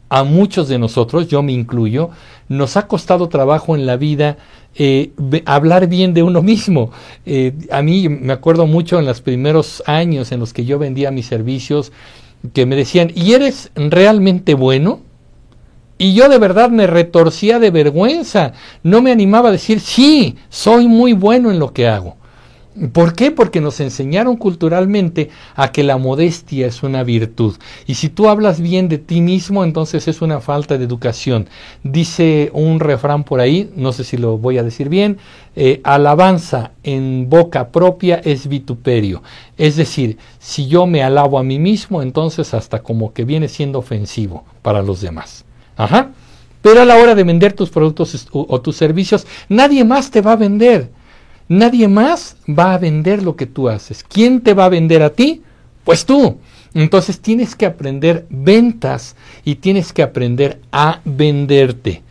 a 0.08 0.24
muchos 0.24 0.68
de 0.68 0.78
nosotros, 0.78 1.28
yo 1.28 1.42
me 1.42 1.52
incluyo, 1.52 2.10
nos 2.48 2.76
ha 2.76 2.86
costado 2.86 3.28
trabajo 3.28 3.74
en 3.74 3.86
la 3.86 3.96
vida 3.96 4.36
eh, 4.76 5.12
hablar 5.46 5.88
bien 5.88 6.14
de 6.14 6.22
uno 6.22 6.42
mismo. 6.42 6.90
Eh, 7.24 7.54
a 7.70 7.82
mí 7.82 8.08
me 8.08 8.32
acuerdo 8.32 8.66
mucho 8.66 8.98
en 8.98 9.06
los 9.06 9.20
primeros 9.20 9.82
años 9.86 10.32
en 10.32 10.40
los 10.40 10.52
que 10.52 10.64
yo 10.64 10.78
vendía 10.78 11.10
mis 11.10 11.26
servicios, 11.26 11.92
que 12.52 12.66
me 12.66 12.76
decían, 12.76 13.10
¿y 13.14 13.32
eres 13.32 13.70
realmente 13.74 14.54
bueno? 14.54 15.00
Y 15.98 16.14
yo 16.14 16.28
de 16.28 16.38
verdad 16.38 16.68
me 16.68 16.86
retorcía 16.86 17.58
de 17.58 17.70
vergüenza, 17.70 18.52
no 18.82 19.00
me 19.00 19.10
animaba 19.10 19.48
a 19.48 19.52
decir, 19.52 19.80
sí, 19.80 20.36
soy 20.50 20.88
muy 20.88 21.14
bueno 21.14 21.50
en 21.50 21.58
lo 21.58 21.72
que 21.72 21.88
hago. 21.88 22.16
¿Por 22.92 23.14
qué? 23.14 23.30
Porque 23.30 23.62
nos 23.62 23.80
enseñaron 23.80 24.36
culturalmente 24.36 25.30
a 25.54 25.72
que 25.72 25.82
la 25.82 25.96
modestia 25.96 26.66
es 26.66 26.82
una 26.82 27.04
virtud. 27.04 27.56
Y 27.86 27.94
si 27.94 28.10
tú 28.10 28.28
hablas 28.28 28.60
bien 28.60 28.88
de 28.88 28.98
ti 28.98 29.22
mismo, 29.22 29.64
entonces 29.64 30.08
es 30.08 30.20
una 30.20 30.40
falta 30.40 30.76
de 30.76 30.84
educación. 30.84 31.48
Dice 31.82 32.50
un 32.52 32.80
refrán 32.80 33.24
por 33.24 33.40
ahí, 33.40 33.70
no 33.76 33.92
sé 33.92 34.04
si 34.04 34.18
lo 34.18 34.36
voy 34.36 34.58
a 34.58 34.62
decir 34.62 34.90
bien, 34.90 35.16
eh, 35.54 35.80
alabanza 35.84 36.72
en 36.82 37.30
boca 37.30 37.70
propia 37.70 38.16
es 38.16 38.46
vituperio. 38.46 39.22
Es 39.56 39.76
decir, 39.76 40.18
si 40.38 40.66
yo 40.66 40.86
me 40.86 41.02
alabo 41.02 41.38
a 41.38 41.42
mí 41.42 41.58
mismo, 41.58 42.02
entonces 42.02 42.52
hasta 42.52 42.82
como 42.82 43.14
que 43.14 43.24
viene 43.24 43.48
siendo 43.48 43.78
ofensivo 43.78 44.44
para 44.60 44.82
los 44.82 45.00
demás. 45.00 45.46
Ajá. 45.76 46.10
Pero 46.60 46.82
a 46.82 46.84
la 46.84 46.96
hora 46.96 47.14
de 47.14 47.24
vender 47.24 47.54
tus 47.54 47.70
productos 47.70 48.28
o 48.32 48.60
tus 48.60 48.76
servicios, 48.76 49.26
nadie 49.48 49.84
más 49.84 50.10
te 50.10 50.20
va 50.20 50.32
a 50.32 50.36
vender. 50.36 50.90
Nadie 51.48 51.88
más 51.88 52.36
va 52.48 52.74
a 52.74 52.78
vender 52.78 53.22
lo 53.22 53.36
que 53.36 53.46
tú 53.46 53.68
haces. 53.68 54.04
¿Quién 54.04 54.40
te 54.40 54.54
va 54.54 54.64
a 54.64 54.70
vender 54.70 55.02
a 55.02 55.10
ti? 55.10 55.42
Pues 55.84 56.04
tú. 56.04 56.38
Entonces 56.74 57.20
tienes 57.20 57.54
que 57.54 57.66
aprender 57.66 58.26
ventas 58.28 59.16
y 59.44 59.56
tienes 59.56 59.92
que 59.92 60.02
aprender 60.02 60.60
a 60.72 61.00
venderte. 61.04 62.02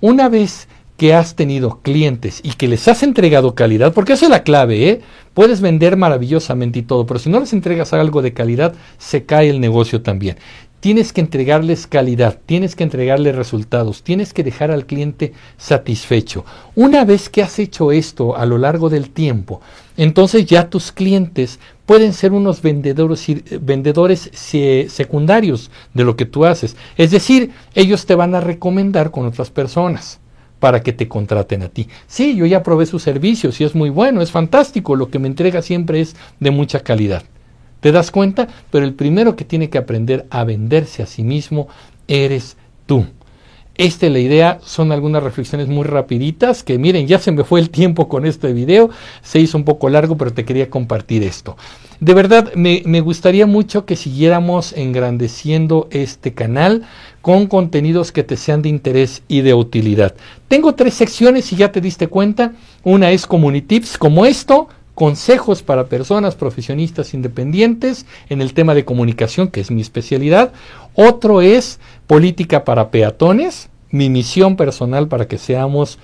Una 0.00 0.28
vez 0.28 0.68
que 0.96 1.12
has 1.12 1.34
tenido 1.34 1.80
clientes 1.82 2.40
y 2.42 2.52
que 2.52 2.68
les 2.68 2.86
has 2.86 3.02
entregado 3.02 3.54
calidad, 3.54 3.92
porque 3.92 4.12
esa 4.12 4.26
es 4.26 4.30
la 4.30 4.44
clave, 4.44 4.88
¿eh? 4.88 5.00
Puedes 5.34 5.60
vender 5.60 5.96
maravillosamente 5.96 6.78
y 6.78 6.82
todo, 6.82 7.04
pero 7.04 7.18
si 7.18 7.28
no 7.28 7.40
les 7.40 7.52
entregas 7.52 7.92
algo 7.92 8.22
de 8.22 8.32
calidad, 8.32 8.74
se 8.98 9.24
cae 9.24 9.50
el 9.50 9.60
negocio 9.60 10.02
también. 10.02 10.36
Tienes 10.84 11.14
que 11.14 11.22
entregarles 11.22 11.86
calidad, 11.86 12.38
tienes 12.44 12.76
que 12.76 12.84
entregarles 12.84 13.34
resultados, 13.34 14.02
tienes 14.02 14.34
que 14.34 14.44
dejar 14.44 14.70
al 14.70 14.84
cliente 14.84 15.32
satisfecho. 15.56 16.44
Una 16.74 17.06
vez 17.06 17.30
que 17.30 17.42
has 17.42 17.58
hecho 17.58 17.90
esto 17.90 18.36
a 18.36 18.44
lo 18.44 18.58
largo 18.58 18.90
del 18.90 19.08
tiempo, 19.08 19.62
entonces 19.96 20.44
ya 20.44 20.68
tus 20.68 20.92
clientes 20.92 21.58
pueden 21.86 22.12
ser 22.12 22.32
unos 22.32 22.60
vendedores, 22.60 23.24
vendedores 23.62 24.30
secundarios 24.34 25.70
de 25.94 26.04
lo 26.04 26.16
que 26.16 26.26
tú 26.26 26.44
haces. 26.44 26.76
Es 26.98 27.12
decir, 27.12 27.52
ellos 27.74 28.04
te 28.04 28.14
van 28.14 28.34
a 28.34 28.42
recomendar 28.42 29.10
con 29.10 29.24
otras 29.24 29.48
personas 29.48 30.20
para 30.60 30.82
que 30.82 30.92
te 30.92 31.08
contraten 31.08 31.62
a 31.62 31.70
ti. 31.70 31.88
Sí, 32.06 32.36
yo 32.36 32.44
ya 32.44 32.62
probé 32.62 32.84
sus 32.84 33.02
servicios 33.02 33.58
y 33.58 33.64
es 33.64 33.74
muy 33.74 33.88
bueno, 33.88 34.20
es 34.20 34.30
fantástico, 34.30 34.96
lo 34.96 35.08
que 35.08 35.18
me 35.18 35.28
entrega 35.28 35.62
siempre 35.62 36.02
es 36.02 36.14
de 36.40 36.50
mucha 36.50 36.80
calidad. 36.80 37.24
¿Te 37.84 37.92
das 37.92 38.10
cuenta? 38.10 38.48
Pero 38.70 38.86
el 38.86 38.94
primero 38.94 39.36
que 39.36 39.44
tiene 39.44 39.68
que 39.68 39.76
aprender 39.76 40.24
a 40.30 40.42
venderse 40.44 41.02
a 41.02 41.06
sí 41.06 41.22
mismo 41.22 41.68
eres 42.08 42.56
tú. 42.86 43.04
Esta 43.74 44.06
es 44.06 44.12
la 44.12 44.20
idea, 44.20 44.58
son 44.64 44.90
algunas 44.90 45.22
reflexiones 45.22 45.68
muy 45.68 45.84
rapiditas 45.84 46.62
que 46.62 46.78
miren, 46.78 47.06
ya 47.06 47.18
se 47.18 47.30
me 47.30 47.44
fue 47.44 47.60
el 47.60 47.68
tiempo 47.68 48.08
con 48.08 48.24
este 48.24 48.54
video, 48.54 48.88
se 49.20 49.38
hizo 49.38 49.58
un 49.58 49.64
poco 49.64 49.90
largo, 49.90 50.16
pero 50.16 50.32
te 50.32 50.46
quería 50.46 50.70
compartir 50.70 51.22
esto. 51.24 51.58
De 52.00 52.14
verdad, 52.14 52.54
me, 52.54 52.82
me 52.86 53.02
gustaría 53.02 53.46
mucho 53.46 53.84
que 53.84 53.96
siguiéramos 53.96 54.72
engrandeciendo 54.72 55.86
este 55.90 56.32
canal 56.32 56.84
con 57.20 57.48
contenidos 57.48 58.12
que 58.12 58.22
te 58.22 58.38
sean 58.38 58.62
de 58.62 58.70
interés 58.70 59.22
y 59.28 59.42
de 59.42 59.52
utilidad. 59.52 60.14
Tengo 60.48 60.74
tres 60.74 60.94
secciones, 60.94 61.44
si 61.44 61.56
ya 61.56 61.70
te 61.70 61.82
diste 61.82 62.08
cuenta. 62.08 62.52
Una 62.82 63.10
es 63.10 63.26
Community 63.26 63.66
Tips, 63.66 63.98
como 63.98 64.24
esto, 64.24 64.68
consejos 64.94 65.62
para 65.62 65.86
personas 65.86 66.34
profesionistas 66.34 67.14
independientes 67.14 68.06
en 68.28 68.40
el 68.40 68.54
tema 68.54 68.74
de 68.74 68.84
comunicación, 68.84 69.48
que 69.48 69.60
es 69.60 69.70
mi 69.70 69.80
especialidad. 69.80 70.52
Otro 70.94 71.40
es 71.40 71.80
política 72.06 72.64
para 72.64 72.90
peatones, 72.90 73.68
mi 73.90 74.10
misión 74.10 74.56
personal 74.56 75.08
para 75.08 75.26
que 75.26 75.38
seamos 75.38 75.98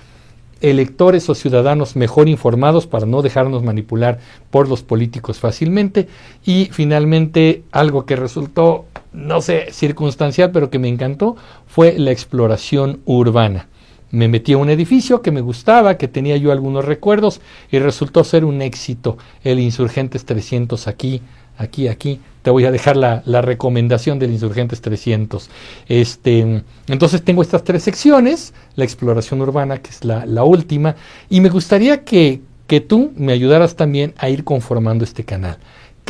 electores 0.59 1.27
o 1.29 1.35
ciudadanos 1.35 1.95
mejor 1.95 2.29
informados 2.29 2.85
para 2.85 3.07
no 3.07 3.21
dejarnos 3.21 3.63
manipular 3.63 4.19
por 4.51 4.67
los 4.67 4.83
políticos 4.83 5.39
fácilmente. 5.39 6.07
Y 6.45 6.69
finalmente, 6.71 7.63
algo 7.71 8.05
que 8.05 8.15
resultó, 8.15 8.85
no 9.11 9.41
sé, 9.41 9.71
circunstancial, 9.71 10.51
pero 10.51 10.69
que 10.69 10.79
me 10.79 10.89
encantó, 10.89 11.35
fue 11.65 11.97
la 11.97 12.11
exploración 12.11 12.99
urbana 13.05 13.67
me 14.11 14.27
metí 14.27 14.53
a 14.53 14.57
un 14.57 14.69
edificio 14.69 15.21
que 15.21 15.31
me 15.31 15.41
gustaba, 15.41 15.97
que 15.97 16.07
tenía 16.07 16.37
yo 16.37 16.51
algunos 16.51 16.85
recuerdos 16.85 17.41
y 17.71 17.79
resultó 17.79 18.23
ser 18.23 18.45
un 18.45 18.61
éxito. 18.61 19.17
El 19.43 19.59
Insurgentes 19.59 20.25
300 20.25 20.87
aquí, 20.87 21.21
aquí, 21.57 21.87
aquí. 21.87 22.19
Te 22.41 22.49
voy 22.49 22.65
a 22.65 22.71
dejar 22.71 22.97
la, 22.97 23.21
recomendación 23.41 24.19
del 24.19 24.31
Insurgentes 24.31 24.81
300. 24.81 25.49
Este, 25.87 26.63
entonces 26.87 27.23
tengo 27.23 27.41
estas 27.41 27.63
tres 27.63 27.83
secciones, 27.83 28.53
la 28.75 28.83
exploración 28.83 29.41
urbana, 29.41 29.77
que 29.77 29.91
es 29.91 30.03
la, 30.03 30.25
la 30.25 30.43
última, 30.43 30.95
y 31.29 31.39
me 31.39 31.49
gustaría 31.49 32.03
que, 32.03 32.41
que 32.67 32.81
tú 32.81 33.11
me 33.15 33.33
ayudaras 33.33 33.75
también 33.75 34.13
a 34.17 34.29
ir 34.29 34.43
conformando 34.43 35.03
este 35.03 35.23
canal. 35.23 35.57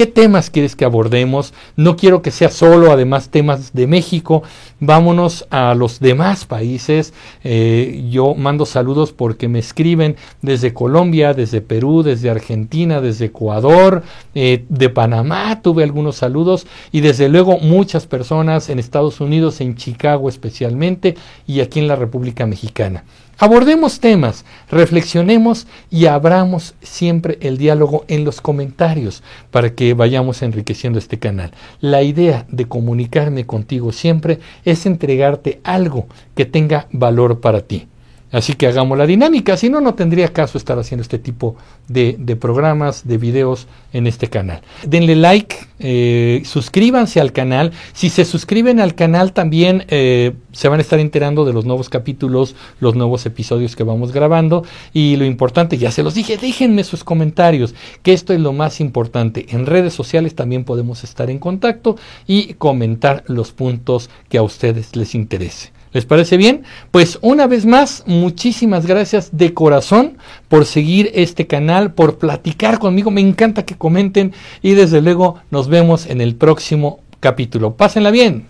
¿Qué 0.02 0.08
temas 0.08 0.50
quieres 0.50 0.76
que 0.76 0.84
abordemos? 0.84 1.54
No 1.76 1.96
quiero 1.96 2.24
que 2.24 2.32
sea 2.32 2.50
solo, 2.50 2.92
además, 2.92 3.30
temas 3.30 3.72
de 3.74 3.86
México. 3.86 4.42
Vámonos 4.80 5.46
a 5.52 5.76
los 5.76 6.00
demás 6.00 6.46
países. 6.46 7.14
Eh, 7.44 8.08
yo 8.10 8.34
mando 8.34 8.66
saludos 8.66 9.14
porque 9.14 9.48
me 9.48 9.60
escriben 9.60 10.16
desde 10.42 10.74
Colombia, 10.74 11.36
desde 11.36 11.62
Perú, 11.62 12.02
desde 12.02 12.32
Argentina, 12.32 13.00
desde 13.00 13.26
Ecuador, 13.26 14.02
eh, 14.34 14.66
de 14.70 14.90
Panamá. 14.90 15.62
Tuve 15.62 15.84
algunos 15.84 16.16
saludos 16.16 16.66
y 16.92 17.02
desde 17.02 17.30
luego 17.30 17.60
muchas 17.60 18.08
personas 18.08 18.70
en 18.70 18.80
Estados 18.80 19.22
Unidos, 19.22 19.62
en 19.62 19.76
Chicago 19.76 20.30
especialmente, 20.30 21.16
y 21.46 21.60
aquí 21.60 21.78
en 21.78 21.88
la 21.88 21.96
República 21.96 22.48
Mexicana. 22.48 23.04
Abordemos 23.44 24.00
temas, 24.00 24.46
reflexionemos 24.70 25.66
y 25.90 26.06
abramos 26.06 26.76
siempre 26.84 27.40
el 27.42 27.58
diálogo 27.58 28.06
en 28.08 28.24
los 28.24 28.40
comentarios 28.40 29.24
para 29.50 29.74
que 29.74 29.96
vayamos 29.96 30.44
enriqueciendo 30.44 31.00
este 31.00 31.18
canal. 31.18 31.50
La 31.80 32.04
idea 32.04 32.46
de 32.50 32.68
comunicarme 32.68 33.48
contigo 33.48 33.94
siempre 33.94 34.38
es 34.64 34.86
entregarte 34.86 35.60
algo 35.64 36.06
que 36.36 36.46
tenga 36.46 36.88
valor 36.92 37.42
para 37.42 37.62
ti. 37.62 37.88
Así 38.32 38.54
que 38.54 38.68
hagamos 38.68 38.98
la 38.98 39.06
dinámica, 39.06 39.58
si 39.58 39.70
no, 39.70 39.82
no 39.82 39.94
tendría 39.94 40.30
caso 40.30 40.58
estar 40.58 40.80
haciendo 40.80 41.02
este 41.02 41.20
tipo 41.20 41.56
de, 41.88 42.16
programas, 42.40 43.06
de 43.06 43.18
videos 43.18 43.68
en 43.92 44.08
este 44.08 44.28
canal. 44.28 44.62
Denle 44.86 45.18
like, 45.18 45.56
eh, 45.80 46.42
suscríbanse 46.46 47.20
al 47.20 47.34
canal. 47.34 47.74
Si 47.94 48.10
se 48.10 48.24
suscriben 48.24 48.80
al 48.80 48.96
canal 48.96 49.34
también 49.34 49.86
eh, 49.90 50.34
se 50.54 50.70
van 50.70 50.80
a 50.80 50.82
estar 50.82 51.00
enterando 51.00 51.44
de 51.44 51.52
los 51.52 51.66
nuevos 51.66 51.90
capítulos, 51.90 52.56
los 52.80 52.96
nuevos 52.96 53.26
episodios 53.26 53.76
que 53.76 53.84
vamos 53.84 54.14
grabando. 54.14 54.64
Y 54.94 55.18
lo 55.18 55.26
importante, 55.26 55.78
ya 55.78 55.92
se 55.92 56.04
los 56.04 56.14
dije, 56.14 56.38
déjenme 56.38 56.86
sus 56.86 57.04
comentarios, 57.04 57.76
que 58.02 58.14
esto 58.14 58.34
es 58.34 58.40
lo 58.40 58.54
más 58.54 58.80
importante. 58.80 59.48
En 59.50 59.66
redes 59.66 59.94
sociales 59.94 60.36
también 60.36 60.64
podemos 60.64 61.04
estar 61.04 61.30
en 61.30 61.40
contacto 61.40 61.98
y 62.28 62.54
comentar 62.54 63.26
los 63.28 63.52
puntos 63.52 64.10
que 64.30 64.38
a 64.38 64.44
ustedes 64.44 64.96
les 64.96 65.16
interese. 65.16 65.81
¿Les 65.94 66.06
parece 66.06 66.38
bien? 66.38 66.64
Pues 66.92 67.20
una 67.22 67.48
vez 67.48 67.66
más, 67.66 68.04
muchísimas 68.06 68.86
gracias 68.86 69.30
de 69.38 69.54
corazón 69.54 70.18
por 70.48 70.66
seguir 70.66 71.12
este 71.14 71.48
canal, 71.48 71.94
por 71.94 72.18
platicar 72.18 72.80
conmigo. 72.80 73.12
Me 73.12 73.22
encanta 73.22 73.66
que 73.66 73.78
comenten 73.78 74.34
y 74.62 74.72
desde 74.72 75.02
luego 75.02 75.40
nos 75.52 75.68
vemos 75.68 76.06
en 76.06 76.22
el 76.22 76.36
próximo 76.36 77.02
capítulo. 77.20 77.76
Pásenla 77.76 78.12
bien. 78.12 78.46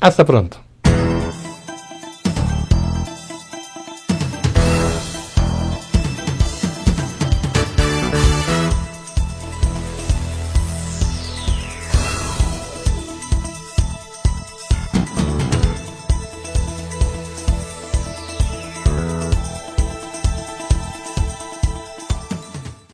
Hasta 0.00 0.24
pronto. 0.24 0.67